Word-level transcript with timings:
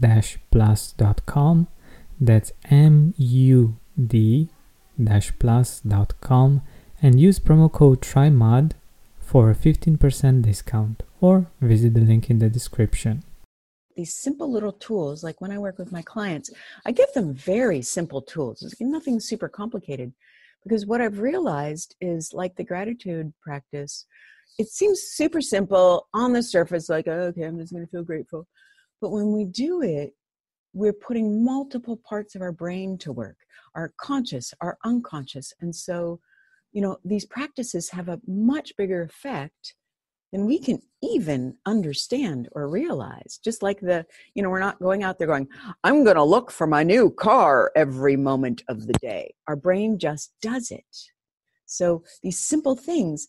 mood-plus.com. 0.00 1.68
That's 2.20 2.52
M 2.70 3.14
U 3.16 3.76
D 4.06 4.48
plus.com 5.38 6.62
and 7.02 7.20
use 7.20 7.38
promo 7.40 7.72
code 7.72 8.02
TRYMUD 8.02 8.72
for 9.18 9.50
a 9.50 9.54
15% 9.54 10.42
discount 10.42 11.02
or 11.20 11.46
visit 11.60 11.94
the 11.94 12.00
link 12.00 12.28
in 12.28 12.38
the 12.38 12.50
description. 12.50 13.22
These 13.96 14.14
simple 14.14 14.50
little 14.50 14.72
tools, 14.72 15.24
like 15.24 15.40
when 15.40 15.50
I 15.50 15.58
work 15.58 15.78
with 15.78 15.92
my 15.92 16.02
clients, 16.02 16.50
I 16.84 16.92
give 16.92 17.12
them 17.12 17.34
very 17.34 17.82
simple 17.82 18.22
tools. 18.22 18.62
It's 18.62 18.80
nothing 18.80 19.20
super 19.20 19.48
complicated 19.48 20.12
because 20.62 20.86
what 20.86 21.00
I've 21.00 21.20
realized 21.20 21.96
is 22.00 22.32
like 22.32 22.56
the 22.56 22.64
gratitude 22.64 23.32
practice, 23.42 24.06
it 24.58 24.68
seems 24.68 25.00
super 25.00 25.40
simple 25.40 26.08
on 26.12 26.32
the 26.32 26.42
surface, 26.42 26.88
like, 26.88 27.08
oh, 27.08 27.28
okay, 27.28 27.44
I'm 27.44 27.58
just 27.58 27.72
going 27.72 27.84
to 27.84 27.90
feel 27.90 28.02
grateful. 28.02 28.46
But 29.00 29.10
when 29.10 29.32
we 29.32 29.44
do 29.44 29.82
it, 29.82 30.14
we're 30.72 30.92
putting 30.92 31.44
multiple 31.44 31.96
parts 31.96 32.34
of 32.34 32.42
our 32.42 32.52
brain 32.52 32.96
to 32.98 33.12
work 33.12 33.36
our 33.74 33.92
conscious, 33.98 34.52
our 34.60 34.78
unconscious. 34.84 35.52
And 35.60 35.74
so 35.74 36.20
you 36.72 36.80
know 36.80 36.98
these 37.04 37.24
practices 37.24 37.90
have 37.90 38.08
a 38.08 38.20
much 38.26 38.76
bigger 38.76 39.02
effect 39.02 39.74
than 40.32 40.46
we 40.46 40.58
can 40.58 40.80
even 41.02 41.56
understand 41.66 42.48
or 42.52 42.68
realize 42.68 43.40
just 43.42 43.62
like 43.62 43.80
the 43.80 44.04
you 44.34 44.42
know 44.42 44.50
we're 44.50 44.60
not 44.60 44.80
going 44.80 45.02
out 45.02 45.18
there 45.18 45.26
going 45.26 45.48
i'm 45.84 46.04
going 46.04 46.16
to 46.16 46.22
look 46.22 46.50
for 46.50 46.66
my 46.66 46.82
new 46.82 47.10
car 47.10 47.72
every 47.74 48.16
moment 48.16 48.62
of 48.68 48.86
the 48.86 48.92
day 49.00 49.32
our 49.48 49.56
brain 49.56 49.98
just 49.98 50.32
does 50.40 50.70
it 50.70 51.10
so 51.66 52.02
these 52.22 52.38
simple 52.38 52.76
things 52.76 53.28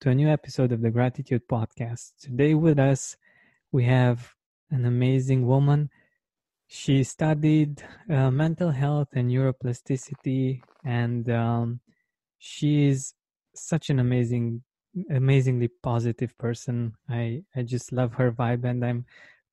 to 0.00 0.08
a 0.08 0.14
new 0.14 0.30
episode 0.30 0.72
of 0.72 0.80
the 0.80 0.90
Gratitude 0.90 1.46
Podcast. 1.46 2.12
Today 2.22 2.54
with 2.54 2.78
us, 2.78 3.18
we 3.70 3.84
have 3.84 4.32
an 4.70 4.86
amazing 4.86 5.46
woman. 5.46 5.90
She 6.68 7.04
studied 7.04 7.82
uh, 8.08 8.30
mental 8.30 8.70
health 8.70 9.08
and 9.12 9.30
neuroplasticity, 9.30 10.62
and 10.86 11.30
um, 11.30 11.80
she 12.38 12.88
is 12.88 13.12
such 13.54 13.90
an 13.90 13.98
amazing, 13.98 14.62
amazingly 15.10 15.68
positive 15.82 16.36
person. 16.38 16.94
I, 17.10 17.42
I 17.54 17.60
just 17.60 17.92
love 17.92 18.14
her 18.14 18.32
vibe, 18.32 18.64
and 18.64 18.82
I'm 18.82 19.04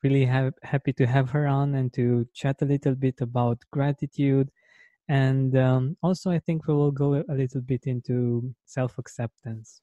really 0.01 0.23
ha- 0.23 0.51
happy 0.63 0.93
to 0.93 1.05
have 1.05 1.29
her 1.31 1.45
on 1.45 1.75
and 1.75 1.91
to 1.95 2.25
chat 2.33 2.61
a 2.61 2.65
little 2.65 2.95
bit 2.95 3.19
about 3.19 3.57
gratitude. 3.73 4.49
And 5.09 5.57
um, 5.57 5.97
also, 6.01 6.31
I 6.31 6.39
think 6.39 6.67
we 6.67 6.73
will 6.73 6.91
go 6.91 7.15
a 7.15 7.33
little 7.33 7.61
bit 7.61 7.85
into 7.85 8.55
self 8.65 8.97
acceptance. 8.97 9.81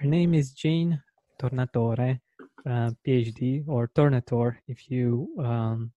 Her 0.00 0.06
name 0.06 0.32
is 0.32 0.52
Jane 0.52 1.02
Tornatore, 1.38 2.20
uh, 2.64 2.90
PhD, 3.06 3.68
or 3.68 3.88
Tornator, 3.88 4.56
if 4.66 4.90
you 4.90 5.28
um, 5.38 5.92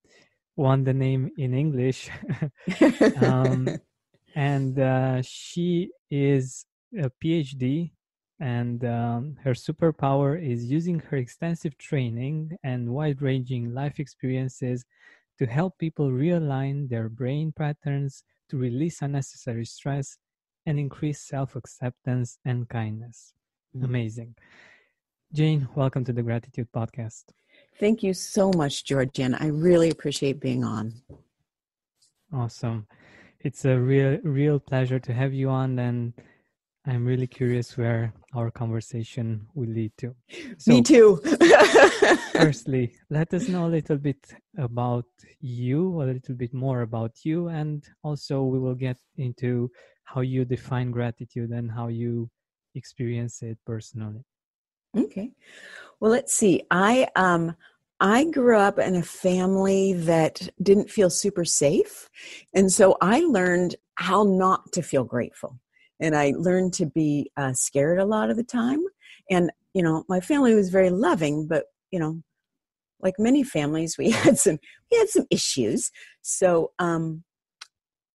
want 0.58 0.84
the 0.84 0.94
name 0.94 1.32
in 1.38 1.54
English. 1.54 2.10
um, 3.22 3.80
and 4.36 4.78
uh, 4.78 5.22
she 5.22 5.92
is 6.12 6.66
a 7.00 7.10
PhD, 7.24 7.92
and 8.42 8.84
um, 8.84 9.38
her 9.42 9.54
superpower 9.54 10.36
is 10.36 10.66
using 10.66 11.00
her 11.00 11.16
extensive 11.16 11.78
training 11.78 12.58
and 12.62 12.90
wide 12.90 13.22
ranging 13.22 13.74
life 13.74 14.02
experiences 14.02 14.84
to 15.40 15.46
help 15.46 15.78
people 15.78 16.10
realign 16.10 16.90
their 16.90 17.08
brain 17.08 17.54
patterns 17.56 18.26
to 18.50 18.58
release 18.58 19.02
unnecessary 19.02 19.64
stress 19.64 20.18
and 20.66 20.78
increase 20.78 21.22
self 21.22 21.56
acceptance 21.56 22.38
and 22.44 22.68
kindness. 22.68 23.34
Amazing. 23.82 24.36
Jane, 25.34 25.68
welcome 25.76 26.06
to 26.06 26.14
the 26.14 26.22
Gratitude 26.22 26.68
Podcast. 26.76 27.24
Thank 27.80 28.04
you 28.04 28.14
so 28.14 28.52
much, 28.52 28.86
Georgian. 28.86 29.34
I 29.34 29.48
really 29.48 29.90
appreciate 29.90 30.40
being 30.40 30.64
on. 30.64 30.94
Awesome. 32.32 32.86
It's 33.40 33.66
a 33.66 33.78
real 33.78 34.20
real 34.24 34.60
pleasure 34.60 35.00
to 35.00 35.14
have 35.14 35.34
you 35.34 35.50
on 35.50 35.80
and 35.80 36.14
I'm 36.86 37.06
really 37.06 37.28
curious 37.28 37.78
where 37.78 38.14
our 38.36 38.52
conversation 38.52 39.48
will 39.56 39.70
lead 39.70 39.94
to. 40.00 40.16
So, 40.58 40.72
Me 40.72 40.82
too. 40.82 41.22
firstly, 42.34 42.94
let 43.10 43.34
us 43.34 43.48
know 43.48 43.66
a 43.68 43.76
little 43.78 43.98
bit 43.98 44.34
about 44.58 45.06
you, 45.40 46.02
a 46.02 46.04
little 46.04 46.36
bit 46.36 46.54
more 46.54 46.82
about 46.82 47.24
you, 47.24 47.48
and 47.48 47.84
also 48.04 48.44
we 48.44 48.60
will 48.60 48.76
get 48.76 48.98
into 49.18 49.72
how 50.04 50.22
you 50.22 50.46
define 50.46 50.92
gratitude 50.92 51.52
and 51.52 51.72
how 51.72 51.88
you 51.88 52.30
experience 52.76 53.42
it 53.42 53.58
personally? 53.66 54.24
Okay. 54.98 55.32
Well, 56.00 56.12
let's 56.12 56.34
see. 56.34 56.64
I 56.70 57.08
um 57.16 57.56
I 58.00 58.26
grew 58.26 58.58
up 58.58 58.80
in 58.80 58.96
a 58.96 59.02
family 59.04 59.94
that 59.94 60.50
didn't 60.62 60.92
feel 60.92 61.10
super 61.10 61.46
safe. 61.46 62.10
And 62.54 62.70
so 62.72 62.98
I 63.02 63.22
learned 63.22 63.76
how 63.96 64.24
not 64.24 64.74
to 64.74 64.82
feel 64.82 65.06
grateful. 65.06 65.60
And 66.00 66.16
I 66.16 66.34
learned 66.36 66.74
to 66.74 66.86
be 66.86 67.32
uh, 67.38 67.54
scared 67.54 68.00
a 68.00 68.06
lot 68.06 68.30
of 68.30 68.36
the 68.36 68.44
time. 68.44 68.84
And, 69.30 69.52
you 69.74 69.82
know, 69.82 70.04
my 70.10 70.20
family 70.20 70.54
was 70.54 70.70
very 70.70 70.90
loving, 70.90 71.48
but, 71.48 71.68
you 71.92 72.00
know, 72.00 72.22
like 73.00 73.16
many 73.18 73.42
families, 73.42 73.98
we 73.98 74.10
had 74.12 74.38
some, 74.38 74.60
we 74.92 74.98
had 74.98 75.08
some 75.08 75.26
issues. 75.30 75.90
So, 76.22 76.72
um, 76.80 77.24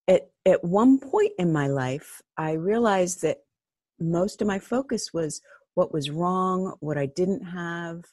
at, 0.07 0.31
at 0.45 0.65
one 0.65 0.99
point 0.99 1.33
in 1.39 1.51
my 1.51 1.69
life, 1.69 2.21
I 2.37 2.53
realized 2.53 3.23
that 3.23 3.39
most 4.01 4.41
of 4.41 4.49
my 4.49 4.59
focus 4.59 5.13
was 5.13 5.41
what 5.75 5.93
was 5.93 6.11
wrong, 6.11 6.75
what 6.81 6.99
I 6.99 7.07
didn't 7.07 7.43
have, 7.43 8.05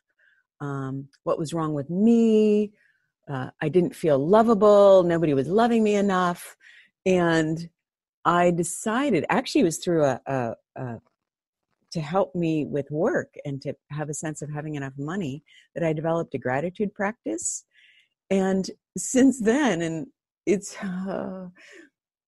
um, 0.61 1.07
what 1.23 1.39
was 1.39 1.53
wrong 1.53 1.73
with 1.73 1.89
me. 1.89 2.71
Uh, 3.27 3.49
I 3.61 3.69
didn't 3.69 3.95
feel 3.95 4.19
lovable. 4.19 5.03
Nobody 5.03 5.33
was 5.33 5.47
loving 5.47 5.83
me 5.83 5.95
enough. 5.95 6.55
and 7.05 7.69
I 8.25 8.49
decided, 8.49 9.25
actually, 9.29 9.61
it 9.61 9.65
was 9.65 9.77
through 9.77 10.03
a, 10.03 10.19
a, 10.25 10.55
a, 10.75 10.99
to 11.91 12.01
help 12.01 12.33
me 12.33 12.65
with 12.65 12.89
work 12.89 13.35
and 13.45 13.61
to 13.61 13.75
have 13.91 14.09
a 14.09 14.15
sense 14.15 14.41
of 14.41 14.49
having 14.49 14.75
enough 14.75 14.93
money 14.97 15.43
that 15.75 15.83
I 15.83 15.93
developed 15.93 16.33
a 16.33 16.39
gratitude 16.39 16.93
practice. 16.93 17.65
And 18.31 18.69
since 18.97 19.39
then, 19.39 19.81
and 19.83 20.07
it's 20.47 20.75
uh, 20.81 21.49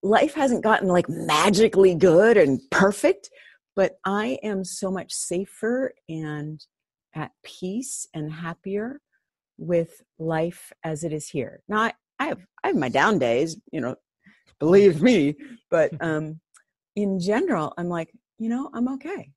life 0.04 0.36
hasn't 0.36 0.64
gotten 0.64 0.88
like 0.88 1.10
magically 1.10 1.96
good 1.96 2.38
and 2.38 2.62
perfect, 2.70 3.30
but 3.78 4.00
I 4.04 4.40
am 4.42 4.66
so 4.66 4.90
much 4.90 5.14
safer 5.14 5.94
and 6.10 6.60
at 7.14 7.32
peace 7.44 8.08
and 8.14 8.34
happier 8.34 9.00
with 9.60 10.02
life 10.18 10.74
as 10.84 11.04
it 11.04 11.14
is 11.14 11.30
here. 11.30 11.62
Now 11.70 11.82
I, 11.84 11.94
I 12.20 12.26
have 12.26 12.46
I 12.64 12.68
have 12.70 12.76
my 12.76 12.90
down 12.90 13.20
days, 13.20 13.56
you 13.72 13.80
know, 13.80 13.96
believe 14.60 15.02
me, 15.02 15.36
but 15.70 15.92
um 16.02 16.42
in 16.96 17.20
general 17.20 17.74
I'm 17.78 17.88
like, 17.88 18.12
you 18.40 18.50
know, 18.50 18.70
I'm 18.74 18.88
okay. 18.96 19.32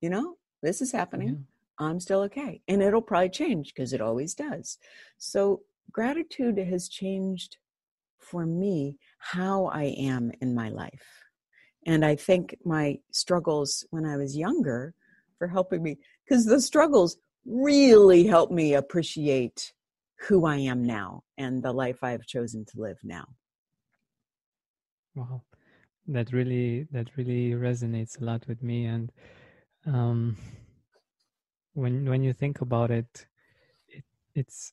You 0.00 0.10
know, 0.10 0.36
this 0.62 0.80
is 0.80 0.90
happening. 0.90 1.28
Yeah. 1.28 1.86
I'm 1.86 2.00
still 2.00 2.22
okay. 2.22 2.62
And 2.68 2.82
it'll 2.82 3.02
probably 3.02 3.28
change 3.28 3.74
because 3.74 3.92
it 3.92 4.00
always 4.00 4.34
does. 4.34 4.78
So 5.18 5.60
gratitude 5.92 6.56
has 6.58 6.88
changed 6.88 7.58
for 8.18 8.46
me 8.46 8.96
how 9.18 9.66
I 9.66 9.94
am 9.98 10.32
in 10.40 10.54
my 10.54 10.70
life. 10.70 11.25
And 11.86 12.04
I 12.04 12.16
think 12.16 12.56
my 12.64 12.98
struggles 13.12 13.86
when 13.90 14.04
I 14.04 14.16
was 14.16 14.36
younger 14.36 14.92
for 15.38 15.46
helping 15.46 15.82
me, 15.82 15.98
because 16.24 16.44
the 16.44 16.60
struggles 16.60 17.16
really 17.46 18.26
helped 18.26 18.52
me 18.52 18.74
appreciate 18.74 19.72
who 20.28 20.46
I 20.46 20.56
am 20.56 20.84
now 20.84 21.22
and 21.38 21.62
the 21.62 21.72
life 21.72 21.98
I 22.02 22.10
have 22.10 22.26
chosen 22.26 22.64
to 22.66 22.80
live 22.80 22.98
now. 23.04 23.26
Wow, 25.14 25.42
that 26.08 26.32
really 26.32 26.86
that 26.90 27.16
really 27.16 27.52
resonates 27.52 28.20
a 28.20 28.24
lot 28.24 28.46
with 28.48 28.62
me. 28.62 28.86
And 28.86 29.12
um, 29.86 30.36
when 31.74 32.08
when 32.08 32.22
you 32.22 32.32
think 32.32 32.60
about 32.60 32.90
it, 32.90 33.26
it 33.88 34.04
it's 34.34 34.72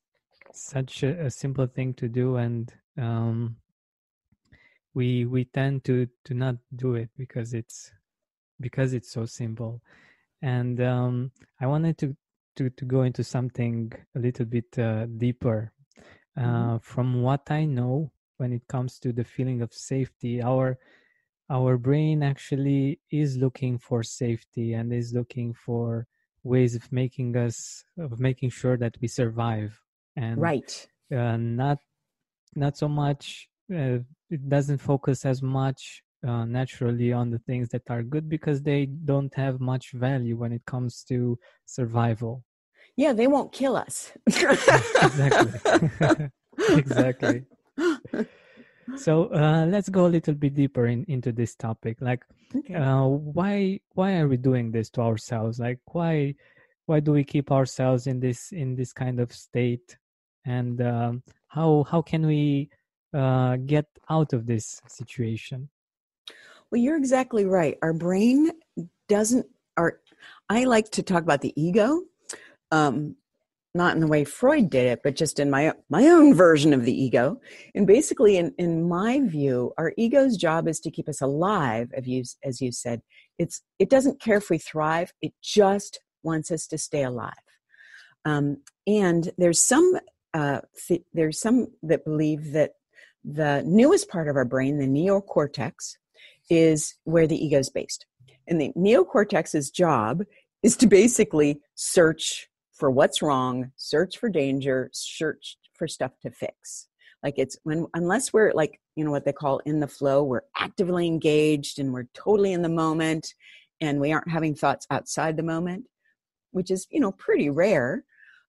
such 0.54 1.04
a, 1.04 1.26
a 1.26 1.32
simple 1.32 1.68
thing 1.68 1.94
to 1.96 2.08
do, 2.10 2.38
and 2.38 2.74
um, 2.98 3.58
we 4.94 5.26
we 5.26 5.46
tend 5.46 5.84
to 5.84 6.08
to 6.26 6.34
not 6.34 6.56
do 6.76 6.96
it 6.96 7.10
because 7.18 7.54
it's 7.54 7.92
because 8.60 8.94
it's 8.94 9.12
so 9.12 9.26
simple 9.26 9.82
and 10.42 10.82
um, 10.82 11.32
i 11.60 11.66
wanted 11.66 11.98
to 11.98 12.16
to 12.56 12.70
to 12.72 12.86
go 12.86 13.02
into 13.02 13.24
something 13.24 13.92
a 14.16 14.20
little 14.20 14.46
bit 14.46 14.78
uh, 14.78 15.06
deeper 15.18 15.72
mm-hmm. 16.38 16.48
uh, 16.48 16.54
mm-hmm. 16.54 16.78
from 16.78 17.22
what 17.22 17.50
i 17.50 17.66
know 17.66 18.12
when 18.38 18.54
it 18.54 18.68
comes 18.68 19.00
to 19.00 19.12
the 19.12 19.24
feeling 19.24 19.62
of 19.62 19.74
safety 19.74 20.42
our 20.42 20.78
our 21.50 21.78
brain 21.78 22.24
actually 22.24 23.00
is 23.12 23.38
looking 23.38 23.78
for 23.78 24.02
safety 24.02 24.74
and 24.74 24.94
is 24.94 25.14
looking 25.14 25.54
for 25.54 26.08
ways 26.44 26.76
of 26.76 26.92
making 26.92 27.36
us 27.36 27.84
of 27.98 28.20
making 28.20 28.50
sure 28.50 28.78
that 28.78 28.96
we 29.02 29.08
survive 29.08 29.82
and 30.16 30.40
right 30.40 30.88
uh, 31.12 31.38
not 31.38 31.80
not 32.56 32.78
so 32.78 32.88
much 32.88 33.50
uh, 33.72 34.00
it 34.30 34.50
doesn't 34.50 34.80
focus 34.80 35.26
as 35.26 35.42
much 35.42 36.02
uh, 36.28 36.46
naturally 36.46 37.12
on 37.12 37.30
the 37.30 37.40
things 37.40 37.70
that 37.70 37.84
are 37.90 38.04
good 38.04 38.30
because 38.30 38.62
they 38.62 38.86
don't 38.86 39.34
have 39.36 39.60
much 39.60 39.92
value 39.92 40.38
when 40.38 40.52
it 40.52 40.66
comes 40.66 41.04
to 41.10 41.38
survival. 41.66 42.44
Yeah 42.96 43.14
they 43.14 43.28
won't 43.28 43.52
kill 43.52 43.76
us. 43.76 44.12
Exactly. 44.28 46.30
Exactly. 46.70 47.44
So 48.98 49.34
uh, 49.34 49.66
let's 49.66 49.90
go 49.90 50.06
a 50.06 50.12
little 50.12 50.34
bit 50.34 50.54
deeper 50.54 50.88
in, 50.88 51.06
into 51.08 51.32
this 51.32 51.56
topic. 51.56 51.98
Like 52.02 52.24
okay. 52.56 52.76
uh, 52.76 53.06
why 53.06 53.80
why 53.94 54.18
are 54.18 54.28
we 54.28 54.38
doing 54.38 54.72
this 54.72 54.90
to 54.92 55.02
ourselves? 55.02 55.60
Like 55.60 55.80
why 55.92 56.36
why 56.86 57.00
do 57.00 57.12
we 57.12 57.24
keep 57.24 57.52
ourselves 57.52 58.08
in 58.08 58.20
this 58.20 58.52
in 58.52 58.76
this 58.76 58.94
kind 58.94 59.20
of 59.20 59.32
state? 59.32 59.98
And 60.46 60.82
um, 60.82 61.24
how 61.48 61.86
how 61.90 62.02
can 62.02 62.26
we 62.26 62.70
uh, 63.14 63.58
get 63.58 63.86
out 64.10 64.34
of 64.34 64.46
this 64.46 64.82
situation? 64.88 65.70
Well, 66.72 66.82
you're 66.82 66.98
exactly 66.98 67.46
right. 67.46 67.78
Our 67.82 67.94
brain 67.94 68.52
doesn't. 69.08 69.46
Our 69.78 70.00
I 70.50 70.64
like 70.66 70.90
to 70.92 71.04
talk 71.04 71.24
about 71.24 71.42
the 71.42 71.54
ego, 71.62 72.02
um, 72.72 73.16
not 73.76 73.96
in 73.96 74.02
the 74.02 74.08
way 74.08 74.24
Freud 74.24 74.70
did 74.70 74.86
it, 74.86 75.02
but 75.04 75.16
just 75.16 75.40
in 75.40 75.50
my 75.50 75.74
my 75.90 76.08
own 76.08 76.34
version 76.34 76.74
of 76.74 76.86
the 76.86 76.94
ego. 76.94 77.40
And 77.76 77.86
basically, 77.86 78.38
in 78.38 78.54
in 78.58 78.88
my 78.88 79.20
view, 79.22 79.74
our 79.78 79.94
ego's 79.98 80.38
job 80.38 80.68
is 80.68 80.80
to 80.82 80.92
keep 80.92 81.08
us 81.08 81.22
alive. 81.22 81.92
As 81.96 82.08
you 82.08 82.24
as 82.44 82.62
you 82.62 82.72
said, 82.72 83.02
it's 83.38 83.62
it 83.80 83.90
doesn't 83.90 84.22
care 84.22 84.38
if 84.38 84.50
we 84.50 84.58
thrive. 84.58 85.14
It 85.22 85.34
just 85.42 86.00
wants 86.24 86.52
us 86.52 86.68
to 86.68 86.78
stay 86.78 87.04
alive. 87.04 87.34
Um, 88.26 88.58
and 88.88 89.32
there's 89.38 89.62
some 89.62 90.00
uh, 90.34 90.62
th- 90.88 91.06
there's 91.14 91.40
some 91.40 91.68
that 91.84 92.06
believe 92.06 92.54
that 92.54 92.74
the 93.24 93.64
newest 93.66 94.10
part 94.10 94.28
of 94.28 94.36
our 94.36 94.46
brain, 94.46 94.78
the 94.78 94.88
neocortex, 94.88 95.96
is 96.50 96.96
where 97.04 97.28
the 97.28 97.44
ego 97.44 97.60
is 97.60 97.70
based. 97.70 98.06
And 98.48 98.60
the 98.60 98.72
neocortex's 98.78 99.72
job 99.72 100.24
is 100.62 100.76
to 100.78 100.88
basically 100.88 101.62
search 101.76 102.48
for 102.74 102.92
what's 102.92 103.22
wrong, 103.22 103.72
search 103.78 104.18
for 104.18 104.30
danger, 104.30 104.90
search 104.94 105.58
for 105.74 105.88
stuff 105.88 106.12
to 106.22 106.32
fix. 106.32 106.88
Like 107.24 107.36
it's 107.38 107.58
when, 107.64 107.88
unless 107.94 108.34
we're 108.34 108.52
like, 108.54 108.82
you 108.96 109.06
know, 109.06 109.12
what 109.12 109.24
they 109.24 109.32
call 109.32 109.60
in 109.60 109.80
the 109.80 109.88
flow, 109.88 110.24
we're 110.24 110.42
actively 110.58 111.08
engaged 111.08 111.80
and 111.80 111.94
we're 111.94 112.08
totally 112.14 112.52
in 112.52 112.62
the 112.62 112.70
moment 112.70 113.34
and 113.80 114.00
we 114.00 114.12
aren't 114.12 114.30
having 114.30 114.56
thoughts 114.56 114.86
outside 114.92 115.38
the 115.38 115.44
moment, 115.44 115.86
which 116.52 116.70
is, 116.70 116.86
you 116.90 117.00
know, 117.00 117.12
pretty 117.14 117.50
rare. 117.50 118.04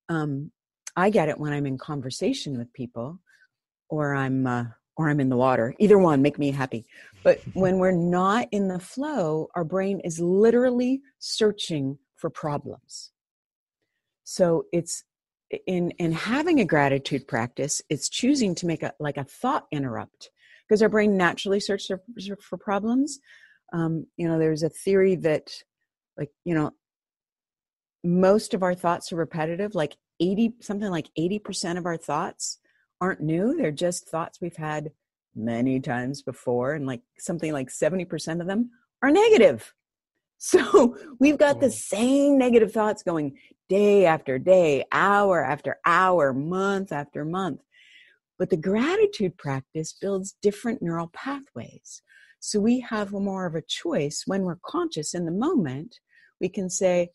Um, 0.09 0.50
I 0.97 1.11
get 1.11 1.29
it 1.29 1.38
when 1.38 1.53
I'm 1.53 1.67
in 1.67 1.79
conversation 1.79 2.59
with 2.59 2.73
people 2.73 3.21
or 3.89 4.15
I'm 4.15 4.47
uh, 4.47 4.65
or 4.97 5.09
I'm 5.09 5.21
in 5.21 5.29
the 5.29 5.37
water. 5.37 5.75
Either 5.79 5.99
one 5.99 6.23
make 6.23 6.39
me 6.39 6.51
happy. 6.51 6.87
But 7.23 7.41
when 7.55 7.79
we're 7.79 7.91
not 7.91 8.49
in 8.53 8.69
the 8.69 8.79
flow, 8.79 9.49
our 9.55 9.65
brain 9.65 10.01
is 10.01 10.21
literally 10.21 11.01
searching 11.19 11.99
for 12.17 12.31
problems. 12.31 13.11
So 14.25 14.65
it's 14.73 15.05
in 15.67 15.91
in 15.93 16.13
having 16.13 16.61
a 16.61 16.65
gratitude 16.65 17.29
practice, 17.29 17.83
it's 17.91 18.09
choosing 18.09 18.55
to 18.57 18.67
make 18.67 18.83
a 18.83 18.93
like 18.99 19.17
a 19.17 19.25
thought 19.25 19.67
interrupt 19.71 20.31
because 20.67 20.83
our 20.83 20.89
brain 20.89 21.17
naturally 21.17 21.61
searches 21.61 21.87
for, 21.87 22.37
for 22.41 22.57
problems. 22.57 23.19
Um, 23.73 24.07
you 24.17 24.29
know, 24.29 24.38
there's 24.38 24.62
a 24.62 24.69
theory 24.69 25.17
that 25.17 25.50
like 26.17 26.31
you 26.45 26.55
know 26.55 26.73
most 28.05 28.55
of 28.55 28.62
our 28.62 28.75
thoughts 28.75 29.12
are 29.12 29.17
repetitive 29.17 29.75
like 29.75 29.97
80 30.21 30.55
something 30.61 30.91
like 30.91 31.09
80% 31.19 31.79
of 31.79 31.87
our 31.87 31.97
thoughts 31.97 32.59
aren't 33.04 33.20
new. 33.20 33.54
They're 33.54 33.70
just 33.70 34.08
thoughts 34.08 34.40
we've 34.40 34.56
had 34.56 34.90
many 35.37 35.78
times 35.78 36.23
before. 36.23 36.73
And 36.73 36.87
like 36.87 37.02
something 37.18 37.52
like 37.52 37.68
70% 37.68 38.40
of 38.40 38.46
them 38.46 38.70
are 39.02 39.11
negative. 39.11 39.73
So 40.37 40.99
we've 41.20 41.38
got 41.38 41.61
the 41.61 41.70
same 41.70 42.37
negative 42.37 42.70
thoughts 42.70 43.02
going 43.02 43.38
day 43.70 44.04
after 44.04 44.38
day, 44.38 44.84
hour 44.92 45.42
after 45.42 45.78
hour, 45.87 46.34
month 46.34 46.92
after 46.92 47.25
month. 47.25 47.61
But 48.38 48.50
the 48.50 48.58
gratitude 48.58 49.38
practice 49.38 49.94
builds 49.99 50.37
different 50.42 50.82
neural 50.82 51.08
pathways. 51.14 52.02
So 52.40 52.61
we 52.61 52.80
have 52.80 53.12
more 53.12 53.46
of 53.46 53.54
a 53.54 53.62
choice 53.62 54.25
when 54.26 54.42
we're 54.42 54.58
conscious 54.62 55.14
in 55.14 55.25
the 55.25 55.30
moment. 55.30 55.99
We 56.42 56.50
can 56.50 56.68
say, 56.68 57.12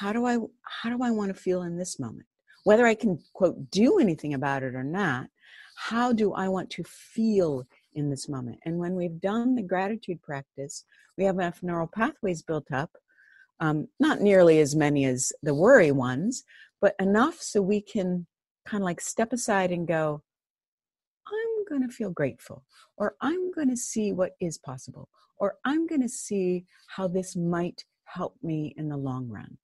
how 0.00 0.12
do 0.12 0.26
I 0.26 0.38
how 0.64 0.90
do 0.90 1.04
I 1.04 1.12
want 1.12 1.32
to 1.32 1.40
feel 1.40 1.62
in 1.62 1.76
this 1.78 2.00
moment? 2.00 2.26
Whether 2.64 2.86
I 2.86 2.94
can, 2.94 3.18
quote, 3.32 3.70
do 3.70 3.98
anything 3.98 4.34
about 4.34 4.62
it 4.62 4.74
or 4.74 4.84
not, 4.84 5.28
how 5.76 6.12
do 6.12 6.32
I 6.32 6.48
want 6.48 6.70
to 6.70 6.84
feel 6.84 7.66
in 7.94 8.10
this 8.10 8.28
moment? 8.28 8.58
And 8.64 8.78
when 8.78 8.94
we've 8.94 9.20
done 9.20 9.54
the 9.54 9.62
gratitude 9.62 10.22
practice, 10.22 10.84
we 11.16 11.24
have 11.24 11.36
enough 11.36 11.62
neural 11.62 11.90
pathways 11.92 12.42
built 12.42 12.70
up, 12.72 12.90
um, 13.60 13.88
not 13.98 14.20
nearly 14.20 14.60
as 14.60 14.76
many 14.76 15.04
as 15.04 15.32
the 15.42 15.54
worry 15.54 15.92
ones, 15.92 16.44
but 16.80 16.94
enough 16.98 17.40
so 17.40 17.60
we 17.62 17.80
can 17.80 18.26
kind 18.64 18.82
of 18.82 18.84
like 18.84 19.00
step 19.00 19.32
aside 19.32 19.70
and 19.70 19.86
go, 19.86 20.22
I'm 21.26 21.64
going 21.68 21.88
to 21.88 21.94
feel 21.94 22.10
grateful, 22.10 22.64
or 22.96 23.16
I'm 23.20 23.52
going 23.52 23.70
to 23.70 23.76
see 23.76 24.12
what 24.12 24.32
is 24.40 24.58
possible, 24.58 25.08
or 25.38 25.56
I'm 25.64 25.86
going 25.86 26.02
to 26.02 26.08
see 26.08 26.64
how 26.86 27.08
this 27.08 27.34
might 27.36 27.84
help 28.04 28.36
me 28.42 28.74
in 28.76 28.88
the 28.88 28.96
long 28.96 29.28
run. 29.28 29.58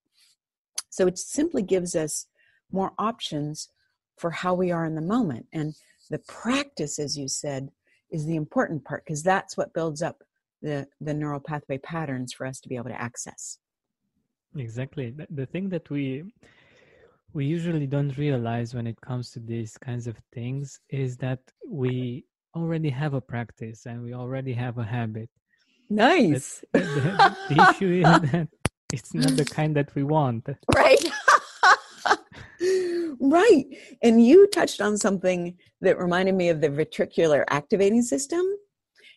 So 0.91 1.07
it 1.07 1.19
simply 1.19 1.63
gives 1.63 1.95
us 1.95 2.27
more 2.73 2.93
options 2.99 3.69
for 4.17 4.31
how 4.31 4.55
we 4.55 4.71
are 4.71 4.85
in 4.85 4.95
the 4.95 5.01
moment. 5.01 5.47
And 5.53 5.75
the 6.11 6.19
practice, 6.19 6.99
as 6.99 7.17
you 7.17 7.29
said, 7.29 7.71
is 8.11 8.27
the 8.27 8.37
important 8.37 8.85
part 8.85 9.05
because 9.05 9.23
that's 9.23 9.57
what 9.57 9.75
builds 9.75 10.03
up 10.03 10.23
the, 10.63 10.87
the 11.01 11.15
neural 11.15 11.41
pathway 11.41 11.79
patterns 11.79 12.33
for 12.33 12.47
us 12.47 12.61
to 12.61 12.69
be 12.69 12.77
able 12.77 12.91
to 12.91 13.01
access. 13.01 13.59
Exactly. 14.57 15.15
The 15.31 15.47
thing 15.47 15.69
that 15.69 15.89
we 15.91 16.25
we 17.35 17.45
usually 17.45 17.87
don't 17.87 18.17
realize 18.17 18.75
when 18.75 18.87
it 18.87 18.99
comes 19.01 19.31
to 19.33 19.41
these 19.41 19.77
kinds 19.77 20.07
of 20.07 20.17
things 20.33 20.81
is 20.89 21.19
that 21.19 21.41
we 21.69 22.25
already 22.57 22.89
have 22.89 23.15
a 23.15 23.21
practice 23.21 23.87
and 23.87 24.03
we 24.03 24.15
already 24.15 24.55
have 24.55 24.79
a 24.79 24.85
habit. 24.85 25.29
Nice. 25.91 26.65
But 26.73 26.83
the, 26.83 27.37
the 27.51 27.71
issue 27.71 28.03
is 28.03 28.31
that 28.33 28.49
it's 28.93 29.15
not 29.15 29.37
the 29.37 29.45
kind 29.45 29.77
that 29.77 29.95
we 29.95 30.03
want. 30.03 30.49
right. 30.75 31.08
Right. 33.21 33.65
And 34.03 34.25
you 34.25 34.47
touched 34.49 34.81
on 34.81 34.97
something 34.97 35.57
that 35.81 35.99
reminded 35.99 36.35
me 36.35 36.49
of 36.49 36.61
the 36.61 36.69
ventricular 36.69 37.45
activating 37.49 38.03
system. 38.03 38.45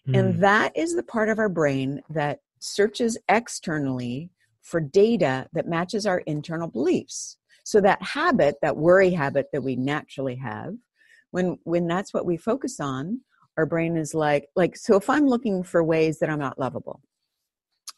Mm. 0.07 0.19
And 0.19 0.43
that 0.43 0.75
is 0.75 0.95
the 0.95 1.03
part 1.03 1.29
of 1.29 1.39
our 1.39 1.49
brain 1.49 2.01
that 2.09 2.39
searches 2.59 3.17
externally 3.29 4.29
for 4.61 4.79
data 4.79 5.47
that 5.53 5.67
matches 5.67 6.05
our 6.05 6.19
internal 6.19 6.67
beliefs. 6.67 7.37
So 7.63 7.81
that 7.81 8.01
habit, 8.01 8.55
that 8.61 8.77
worry 8.77 9.11
habit 9.11 9.47
that 9.53 9.63
we 9.63 9.75
naturally 9.75 10.35
have, 10.35 10.75
when 11.31 11.57
when 11.63 11.87
that's 11.87 12.13
what 12.13 12.25
we 12.25 12.37
focus 12.37 12.79
on, 12.79 13.21
our 13.57 13.65
brain 13.65 13.97
is 13.97 14.13
like 14.13 14.47
like 14.55 14.75
so 14.75 14.95
if 14.95 15.09
I'm 15.09 15.27
looking 15.27 15.63
for 15.63 15.83
ways 15.83 16.19
that 16.19 16.29
I'm 16.29 16.39
not 16.39 16.59
lovable, 16.59 17.01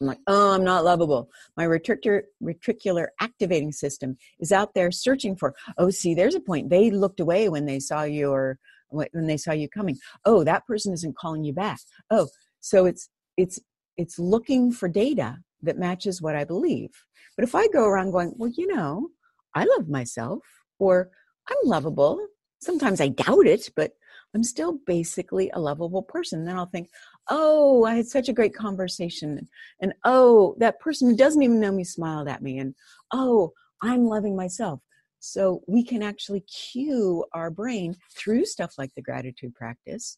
I'm 0.01 0.07
like, 0.07 0.19
oh, 0.27 0.51
I'm 0.53 0.63
not 0.63 0.83
lovable. 0.83 1.29
My 1.55 1.65
retricular, 1.65 2.23
retricular 2.41 3.07
activating 3.19 3.71
system 3.71 4.17
is 4.39 4.51
out 4.51 4.73
there 4.73 4.91
searching 4.91 5.35
for, 5.35 5.53
oh, 5.77 5.89
see, 5.89 6.13
there's 6.13 6.35
a 6.35 6.39
point. 6.39 6.69
They 6.69 6.91
looked 6.91 7.19
away 7.19 7.49
when 7.49 7.65
they 7.65 7.79
saw 7.79 8.03
you 8.03 8.31
or 8.31 8.59
when 8.89 9.27
they 9.27 9.37
saw 9.37 9.51
you 9.51 9.69
coming. 9.69 9.97
Oh, 10.25 10.43
that 10.43 10.65
person 10.65 10.93
isn't 10.93 11.17
calling 11.17 11.43
you 11.43 11.53
back. 11.53 11.79
Oh, 12.09 12.27
so 12.59 12.85
it's 12.85 13.09
it's 13.37 13.59
it's 13.97 14.19
looking 14.19 14.71
for 14.71 14.87
data 14.87 15.37
that 15.61 15.77
matches 15.77 16.21
what 16.21 16.35
I 16.35 16.43
believe. 16.43 16.89
But 17.35 17.43
if 17.43 17.55
I 17.55 17.67
go 17.67 17.85
around 17.85 18.11
going, 18.11 18.33
well, 18.35 18.51
you 18.55 18.67
know, 18.67 19.09
I 19.55 19.65
love 19.65 19.89
myself 19.89 20.39
or 20.79 21.09
I'm 21.49 21.57
lovable. 21.63 22.25
Sometimes 22.61 23.01
I 23.01 23.09
doubt 23.09 23.47
it, 23.47 23.69
but 23.75 23.91
I'm 24.33 24.43
still 24.43 24.79
basically 24.85 25.49
a 25.51 25.59
lovable 25.59 26.03
person. 26.03 26.45
Then 26.45 26.57
I'll 26.57 26.65
think, 26.65 26.89
oh, 27.29 27.85
I 27.85 27.95
had 27.95 28.07
such 28.07 28.29
a 28.29 28.33
great 28.33 28.53
conversation. 28.53 29.47
And 29.81 29.93
oh, 30.03 30.55
that 30.59 30.79
person 30.79 31.09
who 31.09 31.15
doesn't 31.15 31.41
even 31.41 31.59
know 31.59 31.71
me 31.71 31.83
smiled 31.83 32.27
at 32.27 32.41
me. 32.41 32.59
And 32.59 32.75
oh, 33.11 33.53
I'm 33.81 34.05
loving 34.05 34.35
myself. 34.35 34.81
So 35.19 35.61
we 35.67 35.83
can 35.83 36.03
actually 36.03 36.41
cue 36.41 37.23
our 37.33 37.49
brain 37.49 37.95
through 38.17 38.45
stuff 38.45 38.73
like 38.77 38.93
the 38.95 39.01
gratitude 39.01 39.55
practice 39.55 40.17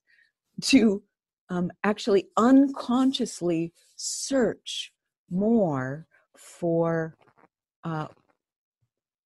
to 0.62 1.04
um, 1.50 1.72
actually 1.84 2.28
unconsciously 2.38 3.72
search 3.96 4.92
more 5.30 6.08
for 6.36 7.16
uh, 7.84 8.08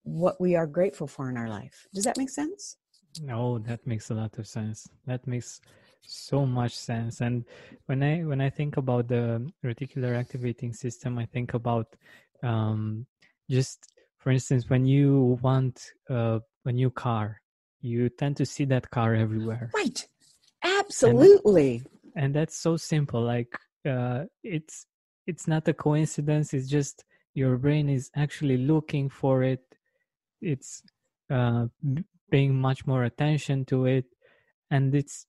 what 0.04 0.40
we 0.42 0.56
are 0.56 0.68
grateful 0.68 1.08
for 1.08 1.30
in 1.30 1.38
our 1.38 1.50
life. 1.50 1.88
Does 1.94 2.04
that 2.04 2.18
make 2.18 2.30
sense? 2.30 2.76
No, 3.22 3.60
that 3.60 3.86
makes 3.88 4.10
a 4.12 4.16
lot 4.16 4.38
of 4.38 4.48
sense. 4.48 4.90
That 5.06 5.26
makes 5.28 5.62
so 6.02 6.46
much 6.46 6.76
sense. 6.76 7.22
And 7.22 7.46
when 7.86 8.04
I 8.04 8.24
when 8.24 8.42
I 8.42 8.50
think 8.50 8.78
about 8.78 9.08
the 9.08 9.52
reticular 9.64 10.18
activating 10.18 10.74
system, 10.74 11.18
I 11.18 11.26
think 11.26 11.54
about 11.54 11.96
um, 12.44 13.06
just 13.50 13.92
for 14.18 14.32
instance 14.32 14.70
when 14.70 14.86
you 14.86 15.40
want 15.42 15.92
uh, 16.10 16.40
a 16.66 16.72
new 16.72 16.90
car, 16.90 17.42
you 17.82 18.10
tend 18.10 18.38
to 18.38 18.46
see 18.46 18.66
that 18.66 18.90
car 18.90 19.16
everywhere. 19.16 19.72
Right. 19.74 20.08
Absolutely. 20.64 21.84
And, 22.16 22.26
and 22.26 22.36
that's 22.36 22.58
so 22.58 22.78
simple. 22.78 23.22
Like 23.22 23.58
uh, 23.88 24.26
it's 24.44 24.86
it's 25.28 25.48
not 25.48 25.68
a 25.68 25.74
coincidence. 25.74 26.54
It's 26.54 26.68
just 26.68 27.06
your 27.34 27.58
brain 27.58 27.90
is 27.90 28.10
actually 28.16 28.58
looking 28.58 29.10
for 29.10 29.44
it. 29.44 29.64
It's 30.42 30.82
uh, 31.30 31.68
paying 32.32 32.60
much 32.60 32.86
more 32.88 33.04
attention 33.04 33.66
to 33.66 33.86
it 33.86 34.06
and 34.72 34.94
it's 34.94 35.26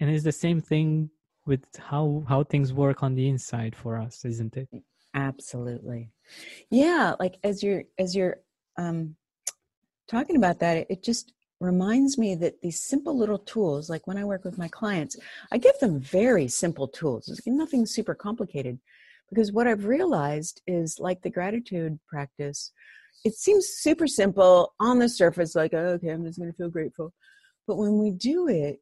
and 0.00 0.10
it's 0.10 0.24
the 0.24 0.32
same 0.32 0.60
thing 0.60 1.10
with 1.46 1.64
how 1.78 2.24
how 2.28 2.44
things 2.44 2.72
work 2.72 3.02
on 3.02 3.14
the 3.14 3.28
inside 3.28 3.74
for 3.74 3.96
us 3.96 4.24
isn't 4.24 4.56
it? 4.56 4.68
Absolutely. 5.14 6.10
Yeah 6.70 7.14
like 7.18 7.36
as 7.42 7.62
you're 7.62 7.84
as 7.98 8.14
you're 8.14 8.38
um 8.76 9.16
talking 10.08 10.36
about 10.36 10.60
that 10.60 10.86
it 10.90 11.02
just 11.02 11.32
reminds 11.60 12.16
me 12.18 12.34
that 12.36 12.60
these 12.62 12.80
simple 12.80 13.18
little 13.18 13.38
tools 13.38 13.90
like 13.90 14.06
when 14.06 14.16
i 14.16 14.24
work 14.24 14.44
with 14.44 14.56
my 14.56 14.68
clients 14.68 15.16
i 15.50 15.58
give 15.58 15.76
them 15.80 15.98
very 15.98 16.46
simple 16.46 16.86
tools. 16.86 17.28
It's 17.28 17.46
nothing 17.46 17.84
super 17.84 18.14
complicated. 18.14 18.78
Because 19.30 19.52
what 19.52 19.66
i've 19.66 19.84
realized 19.84 20.62
is 20.66 20.98
like 20.98 21.22
the 21.22 21.30
gratitude 21.30 21.98
practice 22.08 22.72
it 23.24 23.34
seems 23.34 23.66
super 23.68 24.06
simple 24.06 24.74
on 24.80 24.98
the 24.98 25.08
surface, 25.08 25.54
like, 25.54 25.74
oh, 25.74 25.96
okay, 25.96 26.08
I'm 26.08 26.24
just 26.24 26.38
going 26.38 26.50
to 26.50 26.56
feel 26.56 26.70
grateful. 26.70 27.12
But 27.66 27.76
when 27.76 27.98
we 27.98 28.10
do 28.10 28.48
it, 28.48 28.80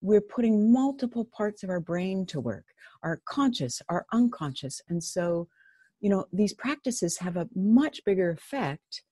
we're 0.00 0.20
putting 0.20 0.72
multiple 0.72 1.24
parts 1.24 1.62
of 1.62 1.70
our 1.70 1.80
brain 1.80 2.26
to 2.26 2.40
work 2.40 2.64
our 3.02 3.20
conscious, 3.24 3.80
our 3.88 4.06
unconscious. 4.12 4.82
And 4.88 5.02
so, 5.02 5.48
you 6.00 6.10
know, 6.10 6.26
these 6.32 6.52
practices 6.52 7.18
have 7.18 7.36
a 7.36 7.48
much 7.54 8.04
bigger 8.04 8.30
effect 8.30 9.02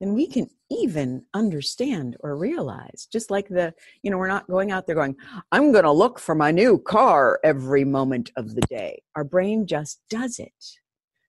than 0.00 0.14
we 0.14 0.26
can 0.26 0.48
even 0.70 1.24
understand 1.34 2.16
or 2.20 2.36
realize. 2.36 3.06
Just 3.12 3.30
like 3.30 3.48
the, 3.48 3.74
you 4.02 4.10
know, 4.10 4.16
we're 4.16 4.28
not 4.28 4.48
going 4.48 4.70
out 4.70 4.86
there 4.86 4.94
going, 4.94 5.16
I'm 5.52 5.72
going 5.72 5.84
to 5.84 5.92
look 5.92 6.18
for 6.18 6.34
my 6.34 6.50
new 6.50 6.78
car 6.78 7.38
every 7.44 7.84
moment 7.84 8.30
of 8.36 8.54
the 8.54 8.62
day. 8.62 9.02
Our 9.14 9.24
brain 9.24 9.66
just 9.66 10.00
does 10.08 10.38
it. 10.38 10.52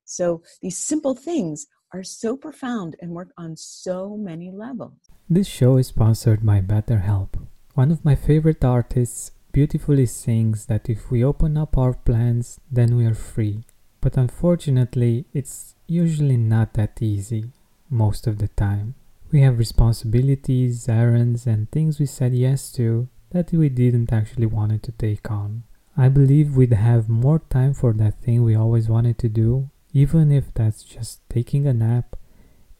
So 0.05 0.43
these 0.61 0.77
simple 0.77 1.15
things 1.15 1.67
are 1.93 2.03
so 2.03 2.37
profound 2.37 2.95
and 3.01 3.11
work 3.11 3.31
on 3.37 3.57
so 3.57 4.15
many 4.15 4.51
levels. 4.51 4.99
This 5.29 5.47
show 5.47 5.77
is 5.77 5.87
sponsored 5.87 6.45
by 6.45 6.61
BetterHelp. 6.61 7.47
One 7.73 7.91
of 7.91 8.05
my 8.05 8.15
favorite 8.15 8.63
artists 8.63 9.31
beautifully 9.51 10.05
sings 10.05 10.65
that 10.67 10.89
if 10.89 11.11
we 11.11 11.23
open 11.23 11.57
up 11.57 11.77
our 11.77 11.93
plans, 11.93 12.59
then 12.71 12.95
we 12.95 13.05
are 13.05 13.13
free. 13.13 13.63
But 14.01 14.17
unfortunately, 14.17 15.25
it's 15.33 15.75
usually 15.87 16.37
not 16.37 16.73
that 16.73 17.01
easy, 17.01 17.51
most 17.89 18.27
of 18.27 18.37
the 18.39 18.47
time. 18.49 18.95
We 19.31 19.41
have 19.41 19.57
responsibilities, 19.57 20.89
errands, 20.89 21.47
and 21.47 21.71
things 21.71 21.99
we 21.99 22.05
said 22.05 22.33
yes 22.33 22.71
to 22.73 23.07
that 23.29 23.51
we 23.51 23.69
didn't 23.69 24.11
actually 24.11 24.47
want 24.47 24.83
to 24.83 24.91
take 24.91 25.31
on. 25.31 25.63
I 25.95 26.09
believe 26.09 26.55
we'd 26.55 26.73
have 26.73 27.09
more 27.09 27.39
time 27.39 27.73
for 27.73 27.93
that 27.93 28.21
thing 28.21 28.43
we 28.43 28.55
always 28.55 28.89
wanted 28.89 29.17
to 29.19 29.29
do 29.29 29.69
even 29.93 30.31
if 30.31 30.53
that's 30.53 30.83
just 30.83 31.19
taking 31.29 31.67
a 31.67 31.73
nap, 31.73 32.15